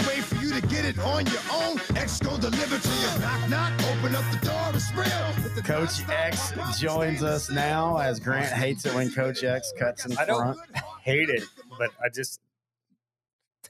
[0.07, 1.79] Wait for you to get it on your own.
[1.95, 3.19] X gon' deliver to you.
[3.19, 5.63] Knock, knock, open up the door, it's real.
[5.63, 10.25] Coach X joins us now as Grant hates it when Coach X cuts in I
[10.25, 10.59] don't- front.
[11.01, 11.43] Hate it,
[11.77, 12.39] but I just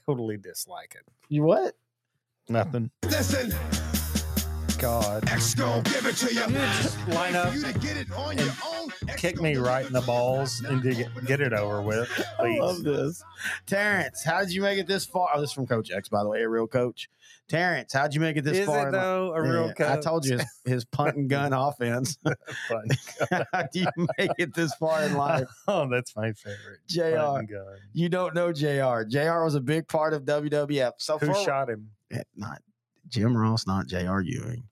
[0.06, 1.02] totally dislike it.
[1.28, 1.74] You what?
[2.48, 2.90] Nothing.
[3.04, 3.52] Listen,
[4.78, 5.28] God.
[5.28, 6.40] X gon' give it to you.
[6.82, 8.88] just line up for you to get it on your own.
[9.16, 11.82] Kick me right in the balls and to knock, get, get it over door.
[11.82, 13.22] with, I love this.
[13.66, 15.28] Terrence, how did you make it this far?
[15.34, 17.08] Oh, this is from Coach X, by the way, a real coach.
[17.48, 18.88] Terrence, how'd you make it this Is far?
[18.88, 19.98] it though a real Yeah, coach?
[19.98, 22.18] I told you his, his punt and gun offense.
[22.68, 22.88] Fun.
[23.52, 23.86] how do you
[24.18, 25.46] make it this far in life?
[25.68, 26.80] oh, that's my favorite.
[26.88, 27.16] JR.
[27.16, 27.76] Punt and gun.
[27.92, 29.04] You don't know JR.
[29.08, 30.92] JR was a big part of WWF.
[30.98, 31.90] So Who for, shot him?
[32.12, 32.60] Eh, Not
[33.08, 34.64] Jim Ross, not JR Ewing.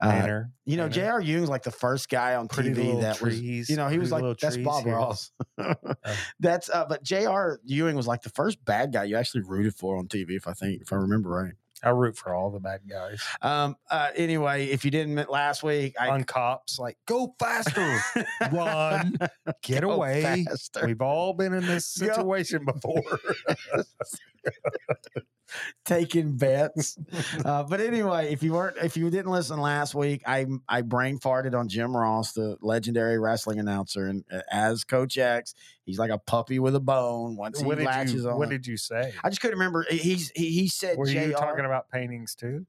[0.00, 0.88] Uh, you know.
[0.88, 1.20] J.R.
[1.20, 3.68] Ewing's like the first guy on Pretty TV that trees.
[3.68, 4.94] was, you know, he was like, that's trees Bob here.
[4.94, 5.30] Ross.
[6.40, 7.60] That's, uh, but J.R.
[7.64, 10.54] Ewing was like the first bad guy you actually rooted for on TV, if I
[10.54, 11.52] think, if I remember right.
[11.82, 13.22] I root for all the bad guys.
[13.40, 17.98] Um, uh, anyway, if you didn't last week, I On cops, like go faster,
[18.52, 19.16] run,
[19.62, 20.22] get Go away.
[20.22, 20.86] faster.
[20.86, 23.02] We've all been in this situation before.
[25.84, 26.98] taking bets.
[27.44, 31.18] uh, but anyway, if you weren't, if you didn't listen last week, I I brain
[31.18, 36.10] farted on Jim Ross, the legendary wrestling announcer, and uh, as Coach X, he's like
[36.10, 37.36] a puppy with a bone.
[37.36, 39.12] Once he what did latches you on, What did you say?
[39.22, 39.86] I just couldn't remember.
[39.90, 42.66] He's he, he said Were you talking about paintings too?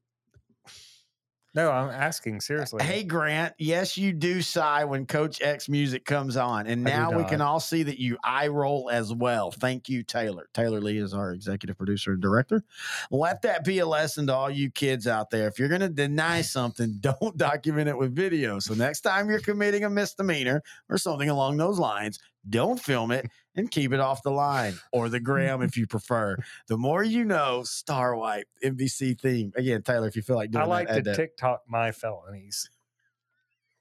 [1.54, 2.82] No, I'm asking seriously.
[2.82, 7.26] Hey Grant, yes, you do sigh when Coach X music comes on, and now we
[7.26, 9.52] can all see that you eye roll as well.
[9.52, 10.48] Thank you, Taylor.
[10.54, 12.64] Taylor Lee is our executive producer and director.
[13.10, 15.50] Let that be a lesson to all you kids out there.
[15.50, 18.60] If you're going to deny something, don't document it with video.
[18.60, 22.18] So next time you're committing a misdemeanor or something along those lines,
[22.50, 26.38] don't film it and keep it off the line or the gram if you prefer.
[26.68, 29.52] The more you know, Star Wipe NBC theme.
[29.56, 31.16] Again, Taylor, if you feel like doing I like that, to.
[31.16, 32.70] TikTok my felonies.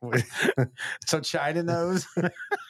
[1.07, 2.07] So China knows.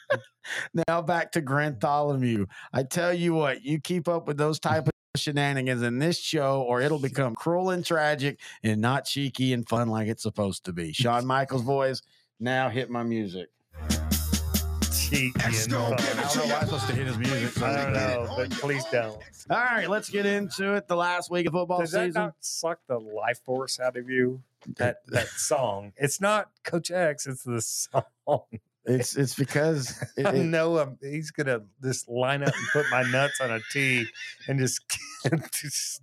[0.87, 2.47] now back to Grantholomew.
[2.73, 6.61] I tell you what, you keep up with those type of shenanigans in this show,
[6.61, 10.73] or it'll become cruel and tragic and not cheeky and fun like it's supposed to
[10.73, 10.91] be.
[10.93, 12.01] Shawn Michaels' voice.
[12.39, 13.49] Now hit my music.
[15.11, 15.97] Cheeky X and gon' fun.
[15.97, 17.61] give it I don't know why I'm supposed to hit his music.
[17.61, 19.17] I don't know, but please don't.
[19.49, 20.87] All right, let's get into it.
[20.87, 22.21] The last week of football Does that season.
[22.21, 24.41] not suck the life force out of you?
[24.77, 25.93] That that song.
[25.97, 27.27] It's not Coach X.
[27.27, 28.43] It's the song.
[28.85, 30.97] It's it's because it- I it- know him.
[31.01, 34.05] He's gonna just line up and put my nuts on a tee
[34.47, 34.81] and just,
[35.51, 36.01] just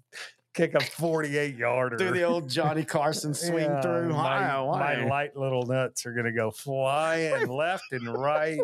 [0.55, 1.97] kick a forty-eight yarder.
[1.97, 4.11] do the old Johnny Carson swing Yeah, through.
[4.11, 4.97] My, Why- why?
[4.97, 8.61] my light little nuts are gonna go flying left and right.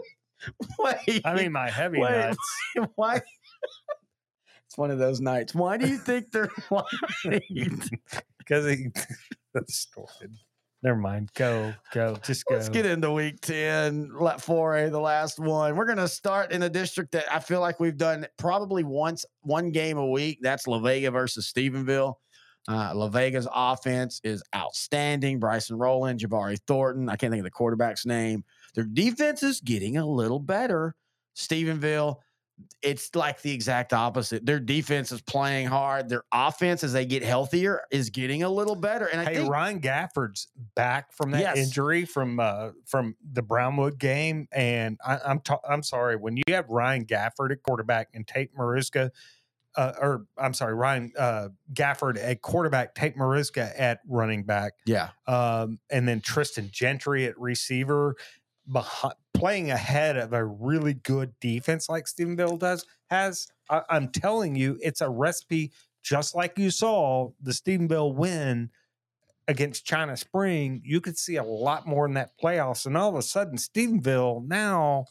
[0.79, 2.39] Wait, I mean, my heavy Wait, nuts.
[2.97, 3.21] why?
[4.67, 5.55] It's one of those nights.
[5.55, 7.81] Why do you think they're lying?
[8.39, 8.89] because he
[9.53, 10.35] that's stupid.
[10.83, 11.31] Never mind.
[11.35, 12.57] Go, go, just go.
[12.57, 15.77] Let's get into week 10, let 4A, the last one.
[15.77, 19.25] We're going to start in a district that I feel like we've done probably once,
[19.41, 20.41] one game a week.
[20.43, 22.17] That's La Vega versus Stephenville.
[22.69, 25.39] Uh, La Vega's offense is outstanding.
[25.39, 27.09] Bryson Rowland, Jabari Thornton.
[27.09, 28.45] I can't think of the quarterback's name.
[28.75, 30.95] Their defense is getting a little better.
[31.37, 32.17] Stephenville,
[32.83, 34.47] it's like the exact opposite.
[34.47, 36.09] Their defense is playing hard.
[36.09, 39.07] Their offense, as they get healthier, is getting a little better.
[39.07, 41.57] And I Hey, think Ryan Gafford's back from that Yes.
[41.57, 46.45] injury from uh, from the Brownwood game, and I, I'm ta- I'm sorry when you
[46.49, 49.11] have Ryan Gafford at quarterback and Tate Mariska,
[49.77, 55.09] uh, or I'm sorry, Ryan uh, Gafford at quarterback, Tate Mariska at running back, yeah,
[55.27, 58.15] um, and then Tristan Gentry at receiver,
[58.71, 63.47] behind, playing ahead of a really good defense like Stephenville does has.
[63.71, 65.73] I, I'm telling you, it's a recipe
[66.03, 68.71] just like you saw the Stephenville win
[69.49, 70.83] against China Spring.
[70.85, 74.47] You could see a lot more in that playoffs, and all of a sudden, Stephenville
[74.47, 75.07] now.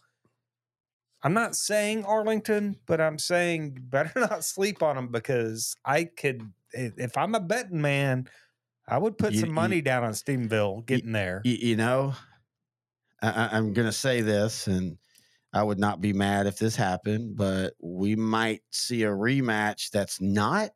[1.25, 6.41] I'm not saying Arlington, but I'm saying better not sleep on them because I could,
[6.73, 8.27] if I'm a betting man,
[8.89, 11.41] I would put You- some you- money down on Stephenville getting there.
[11.45, 12.13] you, you know,
[13.23, 14.97] I, I- I'm going to say this, and
[15.53, 20.19] I would not be mad if this happened, but we might see a rematch that's
[20.21, 20.71] not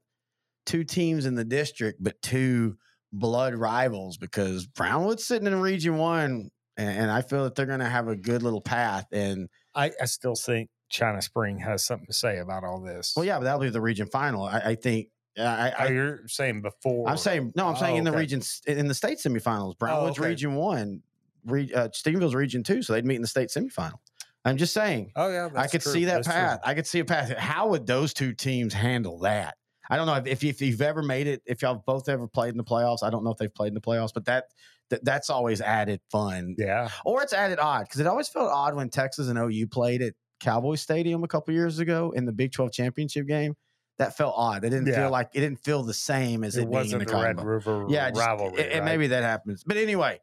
[0.66, 2.78] two teams in the district, but two
[3.14, 7.80] blood rivals because Brownwood's sitting in Region One, and, and I feel that they're going
[7.80, 9.06] to have a good little path.
[9.12, 13.14] And I, I still think China Spring has something to say about all this.
[13.16, 14.44] well, yeah, but that'll be the region final.
[14.44, 15.08] I, I think.
[15.40, 17.08] I, Oh, you're saying before.
[17.08, 17.68] I'm saying no.
[17.68, 18.20] I'm saying Oh, in the okay.
[18.22, 19.74] region in the state semifinals.
[19.74, 20.30] Oh, Brownwood's okay.
[20.30, 21.04] Region One,
[21.48, 24.00] re, uh, Stephenville's Region Two, so they'd meet in the state semifinal.
[24.46, 25.12] I'm just saying.
[25.16, 25.92] Oh yeah, I could true.
[25.92, 26.34] see that That's true.
[26.36, 26.60] path.
[26.64, 27.30] I could see a path.
[27.38, 29.56] How would those two teams handle that?
[29.90, 32.50] I don't know if, if, if you've ever made it, if y'all both ever played
[32.52, 33.04] in the playoffs.
[33.04, 34.46] I don't know if they've played in the playoffs, but that,
[34.90, 38.76] that that's always added fun, Yeah, or it's added odd because it always felt odd
[38.76, 42.52] when Texas and OU played at Cowboy Stadium a couple years ago in the Big
[42.52, 43.54] 12 championship game.
[43.98, 44.64] That felt odd.
[44.64, 44.96] It didn't Yeah.
[45.04, 47.22] feel like it didn't feel the same as it, it, being in wasn't the the,
[47.24, 47.42] Red.
[47.44, 48.62] River Yeah, just- rivalry.
[48.64, 48.84] and right?
[48.86, 49.64] maybe that happens.
[49.66, 50.20] But anyway,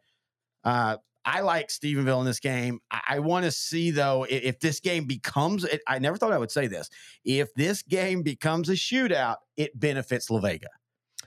[0.63, 2.81] uh, I like Stephenville in this game.
[2.91, 5.65] I, I want to see though if, if this game becomes.
[5.65, 6.91] It, I never thought I would say this.
[7.25, 10.69] If this game becomes a shootout, it benefits La Vega.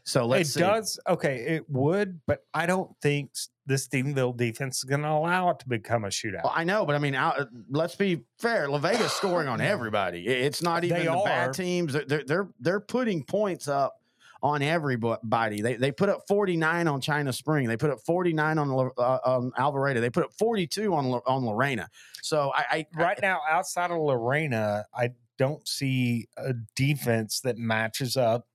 [0.04, 0.60] So let's it see.
[0.62, 1.00] does.
[1.10, 5.50] Okay, it would, but I don't think s- the Stephenville defense is going to allow
[5.50, 6.46] it to become a shootout.
[6.46, 8.70] Well, I know, but I mean, out, uh, let's be fair.
[8.70, 10.26] La Vega's scoring on everybody.
[10.26, 11.26] It's not even They the are.
[11.26, 11.92] bad teams.
[11.92, 13.96] They're they're they're putting points up
[14.42, 15.62] on everybody.
[15.62, 17.68] They they put up 49 on China Spring.
[17.68, 20.02] They put up 49 on uh, on Alvarado.
[20.02, 21.90] They put up 42 on on Lorena.
[22.22, 28.18] So I, I right now, outside of Lorena, I don't see a defense that matches
[28.18, 28.48] up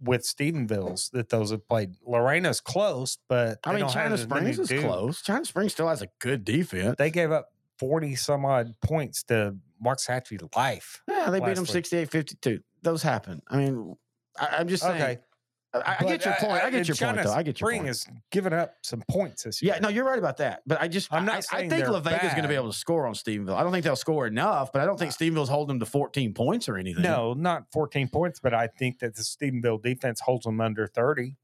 [0.00, 1.94] with Stephenville's that those have played.
[2.04, 4.84] Lorena's close, but I mean, China Springs is dudes.
[4.84, 5.22] close.
[5.22, 6.96] China Springs still has a good defense.
[6.98, 11.02] They gave up forty some odd points to Waxahachie Life.
[11.08, 12.60] Yeah, they beat them last 68 52.
[12.82, 13.42] Those happen.
[13.48, 13.96] I mean,
[14.38, 15.02] I, I'm just saying.
[15.02, 15.18] Okay,
[15.74, 16.52] I, I get your point.
[16.62, 17.32] I uh, get your China point, though.
[17.34, 17.88] I get your Spring point.
[17.88, 19.74] has given up some points this year.
[19.74, 20.62] Yeah, no, you're right about that.
[20.66, 22.70] But I just, I'm not I, I think they're La Vega's going to be able
[22.70, 23.54] to score on Stephenville.
[23.56, 26.32] I don't think they'll score enough, but I don't think Stephenville's holding them to 14
[26.34, 27.02] points or anything.
[27.02, 31.36] No, not 14 points, but I think that the Stephenville defense holds them under 30.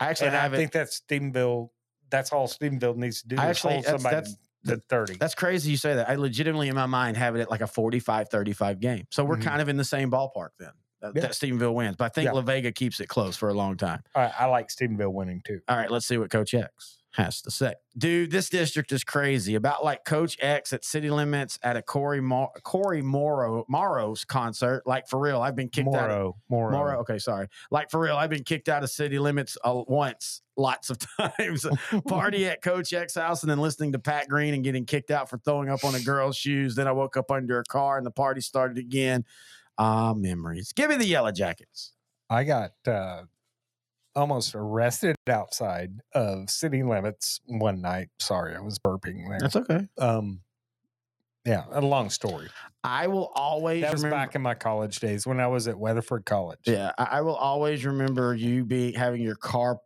[0.00, 1.70] I actually and I think that's Stephenville.
[2.10, 3.36] That's all Stephenville needs to do.
[3.36, 5.14] I is actually- hold that's- somebody that's- to thirty.
[5.16, 6.08] That's crazy you say that.
[6.08, 9.06] I legitimately in my mind have it at like a 45 35 game.
[9.10, 9.42] So we're Mhm.
[9.42, 10.70] kind of in the same ballpark then.
[11.04, 11.22] That, Yeah.
[11.22, 11.96] that Stephenville wins.
[11.96, 12.32] But I think Yeah.
[12.32, 14.02] La Vega keeps it close for a long time.
[14.14, 15.60] I, I like Stephenville winning too.
[15.68, 17.72] All right, let's see what Coach X has to say.
[17.96, 19.54] Dude, this district is crazy.
[19.54, 24.82] About like Coach X at City Limits at a Cory Mor- Cory Morrow Morrow's concert.
[24.84, 26.10] Like for real, I've been kicked out.
[26.10, 26.70] Of, Morrow, Morrow.
[26.72, 27.00] Morrow.
[27.02, 27.46] Okay, sorry.
[27.70, 30.98] Like for real, I've been kicked out of City Limits uh, once, lots of
[31.38, 31.64] times.
[32.08, 35.30] Party at Coach X house and then listening to Pat Green and getting kicked out
[35.30, 36.74] for throwing up on a girl's shoes.
[36.74, 39.24] Then I woke up under a car and the party started again.
[39.78, 40.72] Ah, memories.
[40.72, 41.92] Give me the Yellow Jackets.
[42.30, 43.22] I got uh,
[44.14, 48.08] almost arrested outside of city limits one night.
[48.18, 49.38] Sorry, I was burping there.
[49.40, 49.88] That's okay.
[49.98, 50.40] um,
[51.44, 52.48] yeah, a long story.
[52.82, 54.16] I will always That was remember.
[54.26, 56.60] back in my college days when I was at Weatherford College.
[56.64, 59.78] Yeah, I, I will always remember you being having your car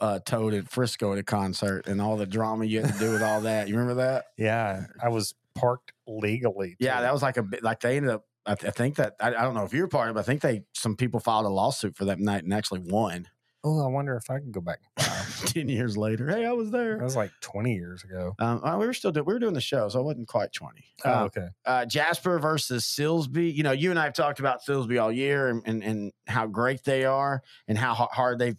[0.00, 3.12] uh, towed at Frisco at a concert and all the drama you had to do
[3.12, 3.68] with all that.
[3.68, 4.26] You remember that?
[4.36, 6.76] Yeah, I was parked legally.
[6.78, 8.24] Yeah, that was like a bit like they ended up.
[8.46, 10.20] I, th- I think that I, I don't know if you're part of, it, but
[10.20, 13.28] I think they some people filed a lawsuit for that night and actually won.
[13.62, 14.78] Oh, I wonder if I can go back.
[15.44, 16.96] Ten years later, hey, I was there.
[16.96, 18.34] that was like 20 years ago.
[18.38, 20.52] Um, uh, we were still doing we were doing the show, so I wasn't quite
[20.54, 20.84] twenty.
[21.04, 21.46] Oh, Uh, okay.
[21.66, 23.54] uh, Jasper versus Silsbee.
[23.54, 26.46] You know, you and I have talked about Silsbee all year and, and, and how
[26.46, 28.56] great they are and how hard they've,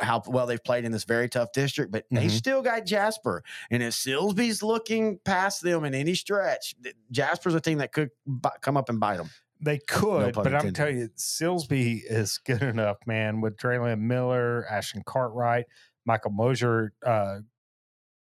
[0.00, 2.30] how well they've played in this very tough district, but they Mhm.
[2.30, 3.42] still got Jasper.
[3.70, 6.74] And if Silsbee's looking past them in any stretch,
[7.10, 9.30] Jasper's a team that could bi- come up and bite them.
[9.62, 10.74] They could, pun but I'm intended.
[10.74, 15.66] telling you, Silsbee is good enough, man, with Traylon Miller, Ashton Cartwright,
[16.06, 17.40] Michael Mosier, uh,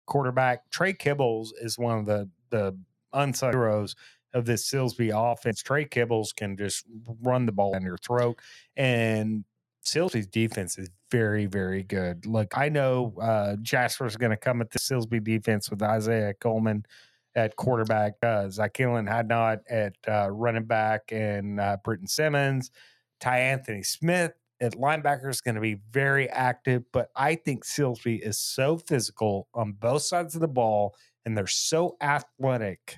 [0.05, 0.69] quarterback.
[0.71, 2.77] Trey Kibbles is one of the, the
[3.13, 3.95] unsung heroes
[4.33, 5.61] of this Silsbee offense.
[5.61, 6.85] Trey Kibbles can just
[7.21, 8.39] run the ball down your throat.
[8.75, 9.43] And
[9.85, 12.25] Silsbee's defense is very, very good.
[12.25, 16.85] Look, I know uh, Jasper's going to come at the Silsbee defense with Isaiah Coleman
[17.35, 22.71] at quarterback, uh, Zykeelan Hadnot at uh, running back, and uh, Britton Simmons.
[23.19, 28.19] Ty Anthony Smith at linebacker is going to be very active, but I think Silsbee
[28.21, 32.97] is so physical on both sides of the ball, and they're so athletic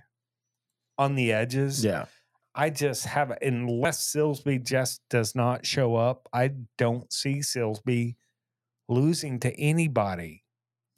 [0.98, 1.84] on the edges.
[1.84, 2.06] Yeah.
[2.54, 8.16] I just have unless Silsbee just does not show up, I don't see Silsbee
[8.90, 10.44] losing to anybody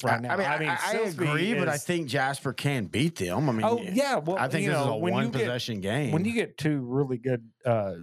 [0.03, 0.33] right now.
[0.33, 3.49] I mean, I, I Silsbee agree, but I think Jasper can beat them.
[3.49, 5.79] I mean, oh yeah, well, I think this know, is a one you get- possession
[5.81, 6.11] game.
[6.11, 7.93] when you get two really good uh,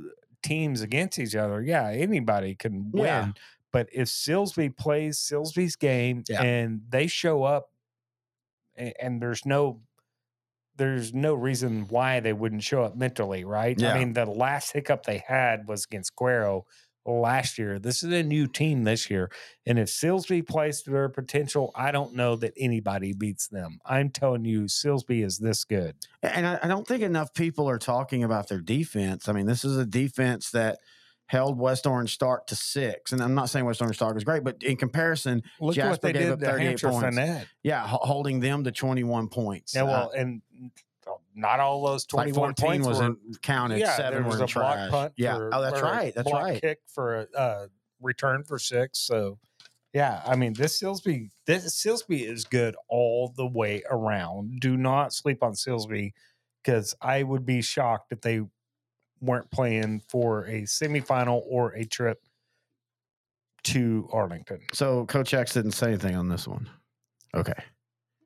[0.42, 3.04] teams against each other, yeah, anybody can win.
[3.04, 3.32] Yeah.
[3.72, 6.42] But if Silsbee plays Silsbee's game Yeah.
[6.42, 7.70] and they show up,
[8.76, 9.80] and, and there's no
[10.80, 13.78] there's no reason why they wouldn't show up mentally, right?
[13.78, 13.92] Yeah.
[13.92, 16.64] I mean, the last hiccup they had was against Guero
[17.04, 17.78] last year.
[17.78, 19.30] This is a new team this year.
[19.66, 23.78] And if Silsbee plays to their potential, I don't know that anybody beats them.
[23.84, 25.96] I'm telling you, Silsbee is this good.
[26.22, 29.28] And I, I don't think enough people are talking about their defense.
[29.28, 30.78] I mean, this is a defense that
[31.30, 33.12] held West Orange Stark to six.
[33.12, 36.12] And I'm not saying West Orange Stark is great, but in comparison, Look Jasper they
[36.12, 37.16] gave did up 38 Hamshire points.
[37.16, 37.46] Fannett.
[37.62, 39.72] yeah, ho- holding them to 21 points.
[39.76, 40.42] Yeah, Uh, well, and
[41.36, 43.78] not all those like 21 14 points wasn't were counted.
[43.78, 45.12] yeah, Seven there was a in block punt.
[45.16, 45.36] yeah.
[45.36, 46.12] for- oh, that's right.
[46.16, 46.60] That's block right.
[46.60, 47.66] Kick for a uh,
[48.00, 48.98] return for six.
[48.98, 49.38] So,
[49.92, 54.58] yeah, I mean, this Silsbee, this Silsbee is good all the way around.
[54.60, 56.10] Do not sleep on Silsbee
[56.64, 58.40] because I would be shocked if they
[59.20, 62.22] weren't playing for a semifinal or a trip
[63.62, 64.60] to Arlington.
[64.72, 66.68] So Coach X didn't say anything on this one.
[67.34, 67.52] Okay.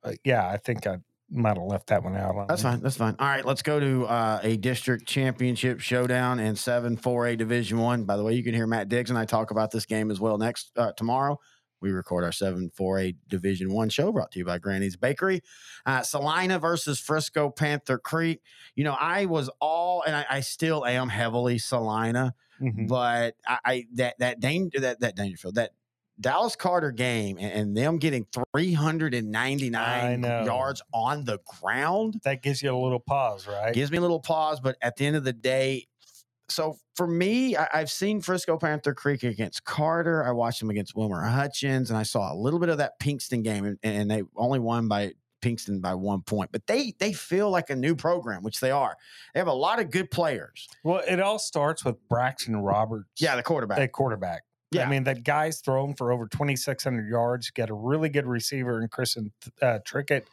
[0.02, 0.98] Uh, yeah, I think I
[1.30, 2.36] might have left that one out.
[2.36, 2.80] On That's fine.
[2.80, 3.16] That's fine.
[3.18, 7.78] All right, let's go to uh, a district championship showdown in seven four A Division
[7.78, 8.04] One.
[8.04, 10.20] By the way, you can hear Matt Diggs and I talk about this game as
[10.20, 11.40] well next uh, tomorrow.
[11.80, 15.42] We record our seven four A Division One show brought to you by Granny's Bakery.
[15.84, 18.40] Uh, Celina versus Frisco Panther Creek.
[18.74, 22.86] You know, I was all, and I, I still am heavily Celina Mhm.
[22.88, 25.72] but I, I that that danger that that Dangerfield that
[26.20, 32.74] Dallas Carter game and, and them getting 399 yards on the ground That gives you
[32.74, 33.74] a little pause, right?
[33.74, 34.60] gives me a little pause.
[34.60, 35.86] But at the end of the day,
[36.48, 40.24] so for me, I, I've seen Frisco Panther Creek against Carter.
[40.24, 43.42] I watched them against Wilmer Hutchins, and I saw a little bit of that Pinkston
[43.42, 46.50] game, and, and they only won by Pinkston by one point.
[46.52, 48.96] But they they feel like a new program, which they are.
[49.32, 50.68] They have a lot of good players.
[50.82, 53.08] Well, it all starts with Braxton Roberts.
[53.20, 53.78] Yeah, the quarterback.
[53.78, 54.42] The quarterback.
[54.70, 54.86] Yeah.
[54.86, 57.50] I mean, that guy's thrown for over 2,600 yards.
[57.50, 60.24] Got a really good receiver in Kristen uh, Trickett,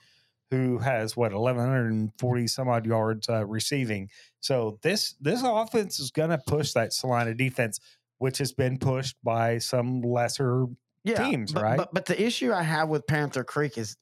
[0.49, 4.09] who has what 1,140 some odd yards uh, receiving.
[4.41, 7.79] So this this offense is going to push that Celina defense,
[8.17, 10.65] which has been pushed by some lesser
[11.05, 11.77] teams, but, right?
[11.77, 13.95] But but the issue I have with Panther Creek is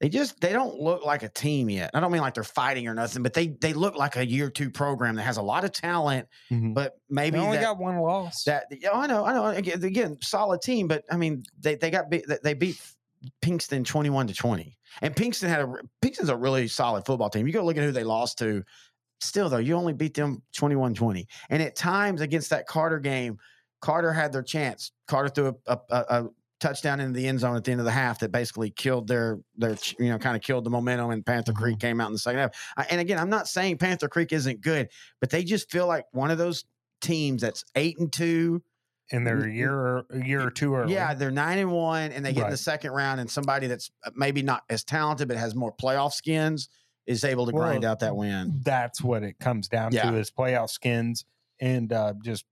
[0.00, 1.90] they just they don't look like a team yet.
[1.94, 4.48] I don't mean like they're fighting or nothing, but they they look like a year
[4.50, 6.72] two program that has a lot of talent, Mhm.
[6.74, 8.44] but maybe they only that, got one loss.
[8.44, 9.46] that yeah, I know, I know.
[9.46, 12.80] Again, again, solid team, but I mean they they got beat, they beat
[13.42, 17.46] Pinkston twenty one to twenty, and Pinkston had a Pinkston's a really solid football team.
[17.46, 18.62] You go look at who they lost to.
[19.20, 21.26] Still though, you only beat them 21-20.
[21.50, 23.38] and at times against that Carter game,
[23.80, 24.92] Carter had their chance.
[25.06, 26.28] Carter threw a, a, a,
[26.60, 29.38] touchdown into the end zone at the end of the half that basically killed their
[29.56, 31.56] their you know kind of killed the momentum and Panther Mhm.
[31.56, 32.50] Creek came out in the second half.
[32.76, 34.88] I, and again, I'm not saying Panther Creek isn't good,
[35.20, 36.64] but they just feel like one of those
[37.00, 38.60] teams that's eight and two.
[39.12, 40.92] and they're a year or a year or two early.
[40.92, 43.90] Yeah, they're nine and one, and they get in the second round, and somebody that's
[44.04, 46.68] uh, maybe not as talented but has more playoff skins
[47.08, 48.60] is able to grind Well, out that win.
[48.62, 50.10] that's what it comes down Yeah.
[50.10, 51.24] to is playoff skins
[51.60, 52.44] and uh, just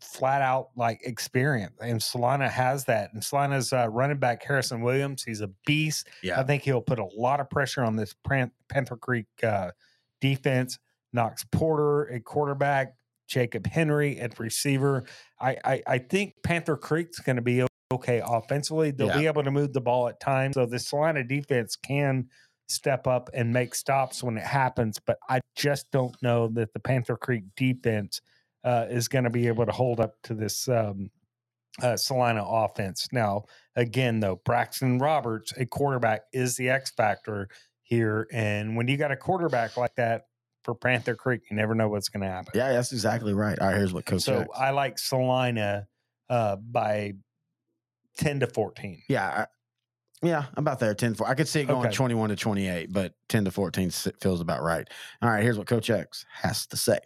[0.00, 1.74] flat out like experience.
[1.82, 3.12] And Celina has that.
[3.12, 6.08] And Celina's uh, running back Harrison Williams, he's a beast.
[6.22, 6.40] Yeah.
[6.40, 9.72] I think he'll put a lot of pressure on this Pan- Panther Creek uh,
[10.20, 10.78] defense.
[11.12, 12.94] Knox Porter at quarterback,
[13.26, 15.02] Jacob Henry at receiver.
[15.40, 18.92] I I, I think Panther Creek's going to be okay offensively.
[18.92, 19.18] They'll Yeah.
[19.18, 20.54] be able to move the ball at times.
[20.54, 22.28] So the Celina defense can
[22.70, 24.98] step up and make stops when it happens.
[25.04, 28.20] But I just don't know that the Panther Creek defense
[28.64, 31.10] uh, is going to be able to hold up to this um,
[31.82, 33.08] uh, Celina offense.
[33.12, 33.44] Now,
[33.76, 37.48] again, though, Braxton Roberts, a quarterback, is the X factor
[37.82, 38.26] here.
[38.32, 40.26] And when you got a quarterback like that
[40.64, 42.52] for Panther Creek, you never know what's going to happen.
[42.54, 43.58] Yeah, that's exactly right.
[43.58, 44.22] All right, here's what Coach.
[44.22, 45.86] So X- I like Celina
[46.28, 47.14] uh, by
[48.18, 49.02] 10 to 14.
[49.08, 49.46] yeah,
[50.22, 50.94] yeah, about there.
[50.94, 51.26] 10 4.
[51.28, 51.94] I could see it going Okay.
[51.94, 53.90] 21 to 28, but 10 to 14
[54.20, 54.86] feels about right.
[55.22, 56.98] All right, here's what Coach X has to say.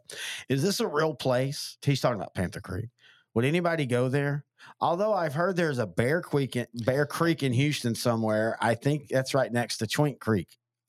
[0.48, 1.78] Is this a real place?
[1.84, 2.88] He's talking about Panther Creek.
[3.34, 4.44] Would anybody go there?
[4.80, 8.56] Although I've heard there's a Bear Creek, in, Bear Creek in Houston somewhere.
[8.60, 10.48] I think that's right next to Twink Creek.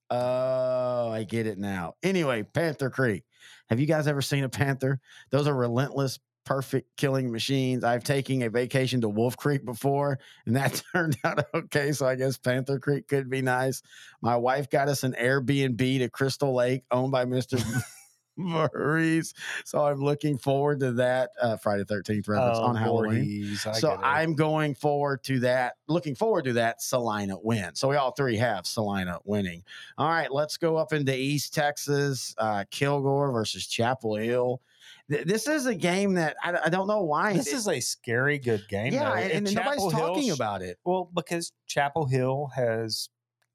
[0.09, 1.93] Oh, I get it now.
[2.03, 3.23] Anyway, Panther Creek.
[3.69, 4.99] Have you guys ever seen a panther?
[5.31, 7.83] Those are relentless, perfect killing machines.
[7.83, 11.91] I've taken a vacation to Wolf Creek before, and that turned out okay.
[11.91, 13.81] So I guess Panther Creek could be nice.
[14.21, 17.57] My wife got us an Airbnb to Crystal Lake, owned by Mister
[18.37, 19.33] Maurice.
[19.63, 23.57] So I'm looking forward to that uh, Friday Thirteenth reference on Halloween.
[23.65, 23.99] Oh, So.
[24.03, 27.75] I'm going forward to that, looking forward to that Celina win.
[27.75, 29.63] So we all three have Celina winning.
[29.97, 34.61] All right, let's go up into East Texas, uh, Kilgore versus Chapel Hill.
[35.09, 37.33] Th- This is a game that I, I don't know why.
[37.33, 38.93] This is a scary good game.
[38.93, 39.15] yeah, though.
[39.15, 40.77] and, and nobody's talking about it.
[40.83, 43.09] Well, because Chapel Hill has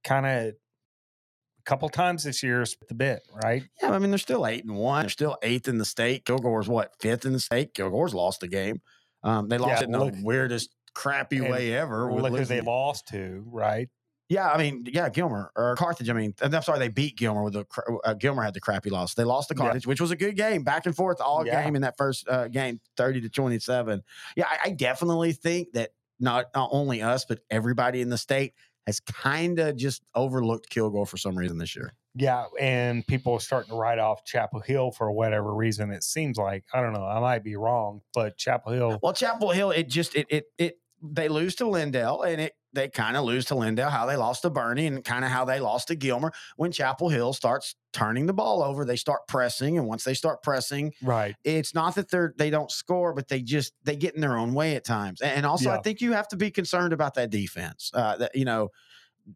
[0.04, 3.62] kind of a couple times this year split the bit, right?
[3.82, 5.02] Yeah, I mean they're still eight and one.
[5.02, 6.24] They're still eighth in the state.
[6.24, 7.74] Kilgore's what fifth in the state.
[7.74, 8.80] Kilgore's lost the game.
[9.22, 12.12] Um, they lost Yeah, it in the weirdest crappy way ever.
[12.12, 13.88] Look who they lost to, right?
[14.30, 16.08] Yeah, I mean, yeah, Gilmer or Carthage.
[16.08, 17.66] I mean, I'm sorry, they beat Gilmer with the
[18.04, 19.14] uh, Gilmer had the crappy loss.
[19.14, 19.64] They lost to Yeah.
[19.64, 21.64] Carthage, which was a good game, back and forth all Yeah.
[21.64, 24.02] game in that first uh, game, thirty to twenty seven.
[24.36, 28.54] Yeah, I, I definitely think that not not only us but everybody in the state
[28.86, 31.92] has kind of just overlooked Kilgore for some reason this year.
[32.14, 35.90] Yeah, and people are starting to write off Chapel Hill for whatever reason.
[35.90, 37.04] It seems like I don't know.
[37.04, 39.00] I might be wrong, but Chapel Hill.
[39.02, 42.88] Well, Chapel Hill, it just it it it they lose to Lindale, and it they
[42.88, 45.60] kind of lose to Lindale how they lost to Bernie, and kind of how they
[45.60, 46.32] lost to Gilmer.
[46.56, 50.42] When Chapel Hill starts turning the ball over, they start pressing, and once they start
[50.42, 51.34] pressing, Right.
[51.44, 54.54] it's not that they're they don't score, but they just they get in their own
[54.54, 55.20] way at times.
[55.20, 57.90] And also, I think you have to be concerned about that defense.
[57.92, 58.68] Uh, that you know,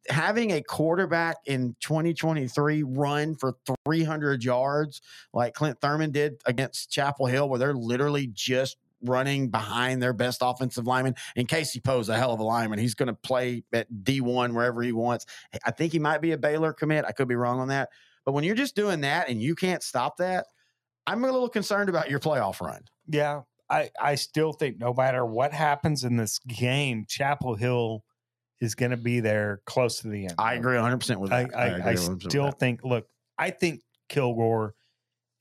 [0.08, 3.54] having a quarterback in 2023 run for
[3.86, 5.00] 300 yards
[5.32, 10.38] like Clint Thurman did against Chapel Hill, where they're literally just running behind their best
[10.42, 11.14] offensive lineman.
[11.36, 12.78] And Casey Poe's a hell of a lineman.
[12.78, 15.26] He's going to play at D1 wherever he wants.
[15.64, 17.04] I think he might be a Baylor commit.
[17.04, 17.90] I could be wrong on that.
[18.24, 20.46] But when you're just doing that and you can't stop that,
[21.06, 22.80] I'm a little concerned about your playoff run.
[23.08, 28.02] Yeah, I I still think no matter what happens in this game, Chapel Hill
[28.60, 30.34] is going to be there close to the end.
[30.38, 31.56] I agree 100% with I that.
[31.56, 32.80] I, agree I 100% still think.
[32.82, 33.06] Look,
[33.38, 34.74] I think Kilgore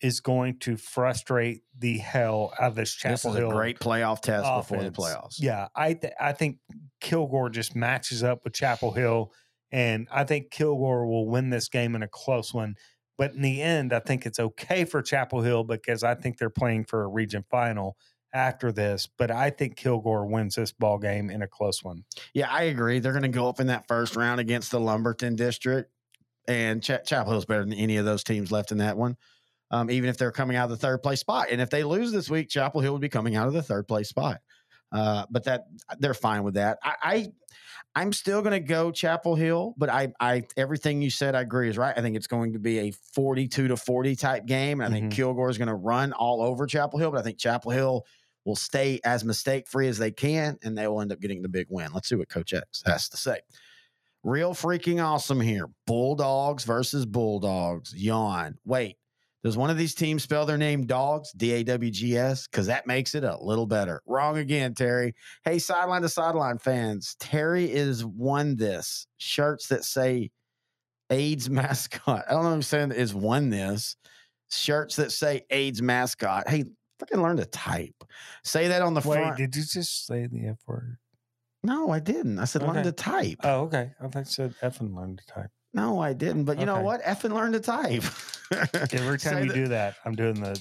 [0.03, 3.49] is going to frustrate the hell out of this Chapel this is Hill.
[3.49, 5.37] a great playoff test before the playoffs.
[5.39, 6.57] Yeah, I th- I think
[6.99, 9.31] Kilgore just matches up with Chapel Hill,
[9.71, 12.75] and I think Kilgore will win this game in a close one.
[13.17, 16.49] But in the end, I think it's okay for Chapel Hill because I think they're
[16.49, 17.95] playing for a region final
[18.33, 19.07] after this.
[19.17, 22.03] But I think Kilgore wins this ball game in a close one.
[22.33, 22.99] Yeah, I agree.
[22.99, 25.91] They're going to go up in that first round against the Lumberton district,
[26.45, 29.15] and Ch- Chapel Hill's better than any of those teams left in that one.
[29.73, 32.11] Um, even if they're coming out of the third place spot, and if they lose
[32.11, 34.39] this week, Chapel Hill would be coming out of the third place spot.
[34.91, 35.65] Uh, but that
[35.97, 36.77] they're fine with that.
[36.83, 37.27] I, I
[37.95, 41.69] I'm still going to go Chapel Hill, but I, I, everything you said, I agree
[41.69, 41.93] is right.
[41.97, 44.79] I think it's going to be a 42 to 40 type game.
[44.81, 45.15] And I think Mhm.
[45.15, 48.05] Kilgore is going to run all over Chapel Hill, but I think Chapel Hill
[48.45, 51.49] will stay as mistake free as they can, and they will end up getting the
[51.49, 51.91] big win.
[51.93, 53.39] Let's see what Coach X has to say.
[54.23, 55.67] Real freaking awesome here.
[55.87, 57.93] Bulldogs versus Bulldogs.
[57.95, 58.57] Yawn.
[58.65, 58.97] Wait,
[59.43, 61.31] does one of these teams spell their name dogs?
[61.33, 62.47] D A W G S?
[62.47, 64.01] Because that makes it a little better.
[64.05, 65.13] Wrong again, Terry.
[65.43, 67.15] Hey, sideline to sideline fans.
[67.19, 69.05] Terry is won this.
[69.17, 70.31] Shirts that say
[71.09, 72.23] AIDS mascot.
[72.27, 73.95] I don't know if I'm saying is won this.
[74.49, 76.47] Shirts that say AIDS mascot.
[76.47, 76.63] Hey,
[77.01, 77.95] freaking learn to type.
[78.43, 79.37] Say that on the Wait, front.
[79.37, 80.97] did you just say the F word?
[81.65, 82.39] no, I didn't.
[82.39, 82.83] I said learn Okay.
[82.83, 83.37] to type.
[83.43, 83.91] Oh, okay.
[84.01, 85.49] I thought you said F and learn to type.
[85.73, 86.43] No, I didn't.
[86.45, 86.83] But you know Okay.
[86.83, 87.03] what?
[87.03, 88.03] Effing learn to type.
[88.93, 90.59] Every time you that- do that, I'm doing the.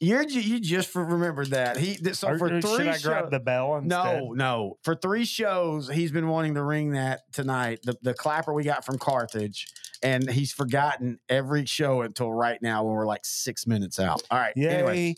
[0.00, 3.74] You're you just remembered that he so Or- for three should I grab the bell
[3.78, 3.88] instead?
[3.88, 8.52] no no for three shows he's been wanting to ring that tonight the the clapper
[8.54, 9.66] we got from Carthage
[10.00, 14.22] and he's forgotten every show until right now when we're like six minutes out.
[14.30, 14.52] All right.
[14.54, 14.68] Yay.
[14.68, 15.14] Anyway,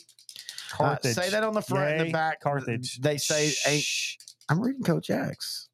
[0.72, 1.14] uh, Carthage.
[1.14, 2.40] say that on the front and the back.
[2.40, 3.00] Carthage.
[3.02, 3.52] They say.
[4.48, 5.68] I'm reading Coach X.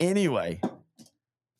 [0.00, 0.60] Anyway,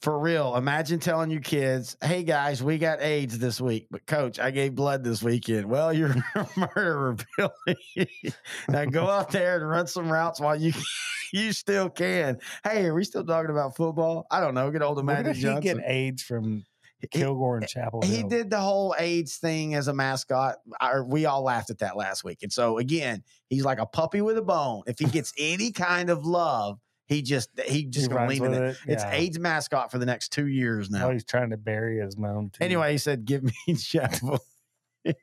[0.00, 4.38] for real, imagine telling your kids, hey guys, we got AIDS this week, but coach,
[4.38, 5.66] I gave blood this weekend.
[5.66, 8.08] Well, you're a murderer, Billy.
[8.68, 10.72] now go out there and run some routes while you
[11.32, 12.38] you still can.
[12.64, 14.26] Hey, are we still talking about football?
[14.30, 14.70] I don't know.
[14.70, 16.64] Get old Magic did he get AIDS from
[17.10, 18.28] Kilgore and Chapel he Hill?
[18.28, 20.56] did the whole AIDS thing as a mascot.
[20.80, 22.38] I, we all laughed at that last week.
[22.42, 24.82] And so again, he's like a puppy with a bone.
[24.86, 26.78] If he gets any kind of love,
[27.10, 28.70] he just he just He gonna runs lean in with it.
[28.86, 28.92] it.
[28.92, 29.10] It's yeah.
[29.12, 31.08] AIDS mascot for the next two years now.
[31.08, 32.50] Oh, he's trying to bury his moan.
[32.50, 32.64] Too.
[32.64, 34.38] Anyway, he said, "Give me Chapel."
[35.04, 35.14] you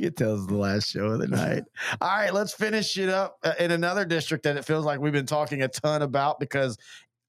[0.00, 1.64] can tell it's the last show of the night.
[2.00, 5.12] All right, let's finish it up uh, in another district that it feels like we've
[5.12, 6.78] been talking a ton about because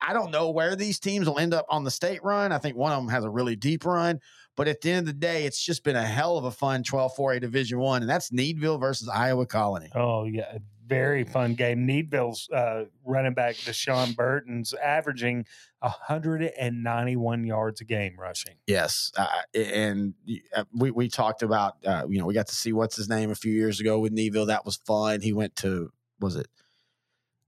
[0.01, 2.51] I don't know where these teams will end up on the state run.
[2.53, 4.20] I think one of them has a really deep run,
[4.55, 6.84] but at the end of the day, it's just been a hell of a fun
[6.84, 9.89] 12-4A Division One, and that's Needville versus Iowa Colony.
[9.95, 10.57] Oh yeah,
[10.88, 11.85] very fun game.
[11.85, 15.45] Needville's uh, running back Deshaun Burton's averaging
[15.81, 18.55] 191 yards a game rushing.
[18.67, 20.13] Yes, uh, and
[20.55, 23.31] uh, we we talked about uh, you know we got to see what's his name
[23.31, 24.47] a few years ago with Needville.
[24.47, 25.21] That was fun.
[25.21, 26.47] He went to was it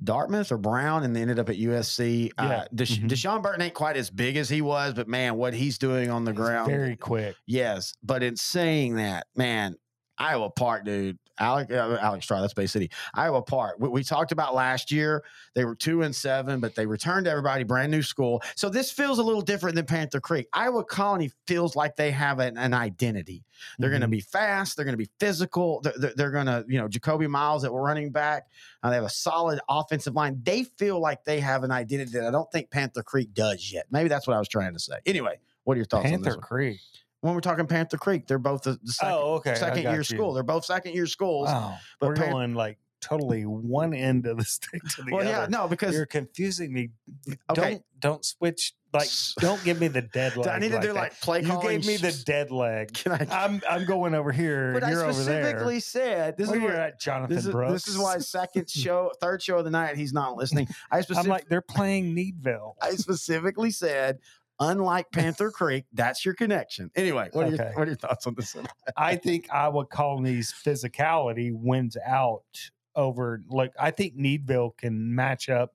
[0.03, 2.31] Dartmouth or Brown and they ended up at USC.
[2.37, 2.65] Uh, Yeah.
[2.73, 3.09] Desha- Mhm.
[3.09, 6.23] Deshaun Burton ain't quite as big as he was, but man, what he's doing on
[6.23, 7.35] the He's ground, very quick.
[7.45, 7.93] yes.
[8.01, 9.75] But in saying that, man,
[10.17, 11.17] Iowa Park, dude.
[11.39, 12.91] Alec, uh, Alex Straw, that's Bay City.
[13.13, 13.77] Iowa Park.
[13.79, 15.23] We, we talked about last year.
[15.55, 18.41] They were two and seven, but they returned everybody, brand new school.
[18.55, 20.47] So this feels a little different than Panther Creek.
[20.53, 23.43] Iowa Colony feels like they have an, an identity.
[23.77, 24.75] They're going to be fast.
[24.75, 25.81] They're going to be physical.
[25.81, 28.47] They're, they're, they're going to, you know, Jacoby Miles that we're running back.
[28.83, 30.39] Uh, they have a solid offensive line.
[30.43, 33.85] They feel like they have an identity that I don't think Panther Creek does yet.
[33.91, 34.95] Maybe that's what I was trying to say.
[35.05, 36.35] Anyway, what are your thoughts on Panther this?
[36.35, 36.41] One?
[36.41, 36.79] Creek.
[37.21, 39.55] When we're talking Panther Creek, they're both the, the second, oh, okay.
[39.55, 40.03] Second year you.
[40.03, 40.33] school.
[40.33, 41.49] They're both second year schools.
[41.51, 45.21] Oh, but we're Pan- going like totally one end of the stick to the well,
[45.21, 45.29] other.
[45.29, 46.89] yeah, no, because You're confusing me.
[47.49, 47.71] Okay.
[47.71, 48.73] Don't don't switch.
[48.91, 49.09] Like,
[49.39, 50.47] don't give me the dead leg.
[50.47, 50.95] I need to like do that.
[50.95, 52.93] like play You gave me the dead leg.
[52.93, 53.27] Can I?
[53.29, 54.73] I'm I'm going over here.
[54.73, 55.43] but I you're over there.
[55.43, 57.73] specifically said this Where is where, at, Jonathan this is Brooks.
[57.73, 60.67] this is why second show, third show of the night, he's not listening.
[60.91, 62.75] I I'm like they're playing Needville.
[62.81, 64.19] I specifically said,
[64.59, 66.91] unlike Panther Creek, that's your connection.
[66.95, 68.55] Anyway, what are, your, what are your thoughts on this?
[68.97, 72.43] I think Iowa Colony's physicality wins out
[72.95, 73.41] over.
[73.49, 75.73] Like I think Needville can match up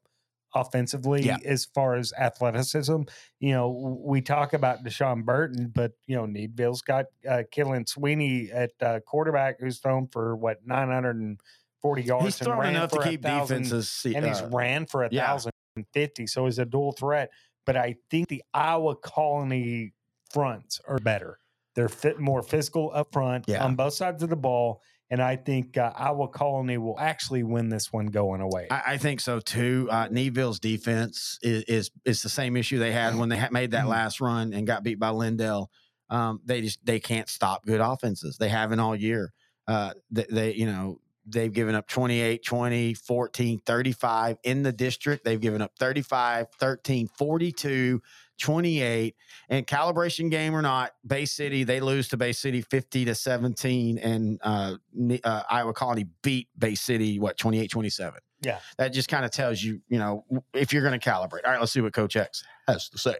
[0.57, 1.39] offensively Yeah.
[1.45, 3.03] as far as athleticism.
[3.41, 8.51] You know, we talk about Deshaun Burton, but you know Needville's got uh, Killen Sweeney
[8.53, 12.25] at uh, quarterback, who's thrown for what 940 yards.
[12.25, 13.91] He's and thrown enough to keep thousand- defenses.
[13.91, 15.27] se- and he's uh, ran for a yeah.
[15.27, 17.31] thousand and fifty, so he's a dual threat.
[17.67, 19.93] But I think the Iowa Colony
[20.33, 21.39] fronts are better.
[21.75, 23.65] They're fit more physical up front Yeah.
[23.65, 27.69] on both sides of the ball, and I think uh, Iowa Colony will actually win
[27.69, 28.69] this one going away.
[28.71, 29.89] I, I think so too.
[29.91, 33.73] Uh, Needville's defense is, is is the same issue they had when they had made
[33.73, 33.89] that Mhm.
[33.91, 35.67] last run and got beat by Lindale.
[36.11, 38.37] Um, they just they can't stop good offenses.
[38.39, 39.33] They haven't all year.
[39.67, 45.25] Uh, they, they you know they've given up 28 20 14 35 in the district.
[45.25, 48.03] They've given up 35 13 42
[48.41, 49.15] 28
[49.49, 53.97] and calibration game or not bay city they lose to bay city 50 to 17
[53.99, 54.75] and uh,
[55.23, 58.59] uh iowa colony beat bay city what 28 27 Yeah.
[58.77, 61.45] that just kind of tells you you know if you're going to calibrate.
[61.45, 63.15] All right let's see what coach x has to say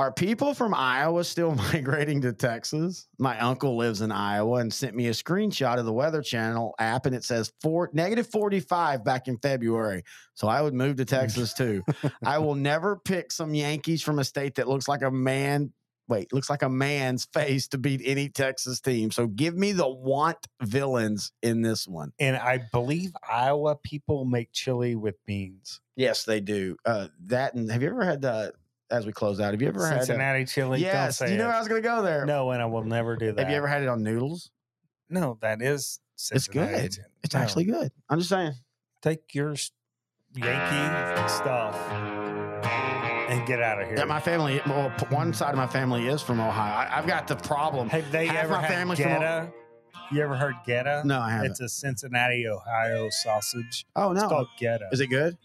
[0.00, 3.08] Are people from Iowa still migrating to Texas?
[3.18, 7.06] My uncle lives in Iowa and sent me a screenshot of the Weather Channel app,
[7.06, 10.04] and it says four negative 45 back in February.
[10.34, 11.82] So I would move to Texas too.
[12.24, 15.72] I will never pick some Yankees from a state that looks like a man.
[16.06, 19.10] Wait, looks like a man's face to beat any Texas team.
[19.10, 22.12] So give me the want villains in this one.
[22.18, 25.80] And I believe Iowa people make chili with beans.
[25.96, 26.76] Yes, they do.
[26.86, 28.52] Uh, that and have you ever had the?
[28.90, 29.98] As we close out, have you ever had?
[30.04, 30.80] Cincinnati chili.
[30.80, 31.52] Yes, you know it.
[31.52, 32.24] I was going to go there.
[32.24, 33.38] No, and I will never do that.
[33.42, 34.50] Have you ever had it on noodles?
[35.10, 36.00] No, that is.
[36.32, 36.92] It's good.
[36.92, 37.06] chili.
[37.22, 37.40] It's No.
[37.40, 37.92] actually good.
[38.08, 38.52] I'm just saying.
[39.02, 39.54] take your
[40.34, 41.76] Yankee stuff
[43.28, 43.98] and get out of here.
[43.98, 44.60] Yeah, my family.
[44.66, 46.72] Well, one side of my family is from Ohio.
[46.88, 47.88] I, I've got the problem.
[47.90, 49.52] Have they half ever my had Goetta?
[50.10, 51.04] You ever heard Goetta?
[51.04, 51.50] No, I haven't.
[51.50, 53.84] It's a Cincinnati, Ohio sausage.
[53.96, 54.92] oh It's no, called Goetta.
[54.92, 55.36] is it good?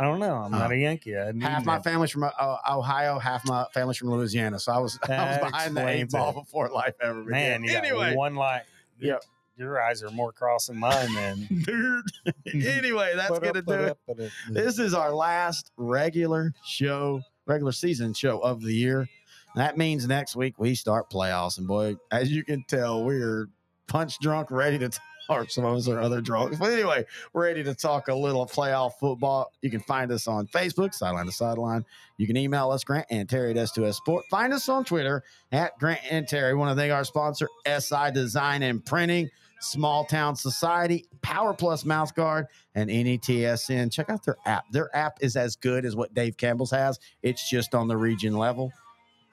[0.00, 0.34] I don't know.
[0.36, 0.74] I'm not Oh.
[0.74, 1.12] a Yankee.
[1.12, 4.58] Half my family's from uh, Ohio, half my family's from Louisiana.
[4.58, 7.60] So I was, I was behind the eight ball before life ever began.
[7.60, 8.62] Man, you anyway, one light.
[8.98, 9.22] Yep.
[9.58, 11.46] Your eyes are more cross than mine, then.
[11.66, 12.04] dude.
[12.66, 13.98] anyway, that's gonna do it.
[14.08, 14.32] it.
[14.50, 19.06] This is our last regular show, regular season show of the year.
[19.54, 21.58] That means next week we start playoffs.
[21.58, 23.48] And boy, as you can tell, we're
[23.86, 24.90] punch drunk, ready to
[25.30, 26.58] us are other drunks.
[26.58, 29.52] But anyway, we're ready to talk a little playoff football.
[29.62, 31.84] You can find us on Facebook, Sideline to Sideline.
[32.16, 34.24] You can email us, Grant and Terry at S2S Sport.
[34.30, 35.22] Find us on Twitter
[35.52, 36.54] at Grant and Terry.
[36.54, 42.14] Want to thank our sponsor, SI Design and Printing, Small Town Society, Power Plus Mouth
[42.14, 43.92] Guard, and NETSN.
[43.92, 44.64] Check out their app.
[44.72, 46.98] Their app is as good as what Dave Campbell's has.
[47.22, 48.72] It's just on the region level.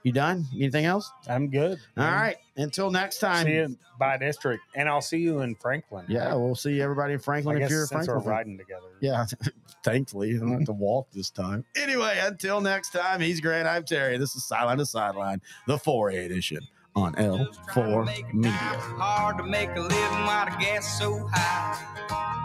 [0.08, 0.46] You done?
[0.56, 1.12] Anything else?
[1.28, 1.80] I'm good.
[1.98, 2.14] All man.
[2.14, 2.36] right.
[2.56, 3.46] Until next time.
[3.46, 6.06] See you by district, and I'll see you in Franklin.
[6.08, 8.24] Yeah, we'll see everybody in I Franklin if guess you're a since Franklin.
[8.26, 8.88] we're riding together.
[9.02, 9.26] Yeah,
[9.84, 11.66] thankfully, I don't have to walk this time.
[11.76, 13.68] Anyway, until next time, he's Grant.
[13.68, 14.18] I'm Terry.
[14.18, 16.60] This is Sideline to Sideline, the 4A edition
[16.96, 18.52] on L4 Media.
[18.54, 22.37] Hard to make a living while the gas so high.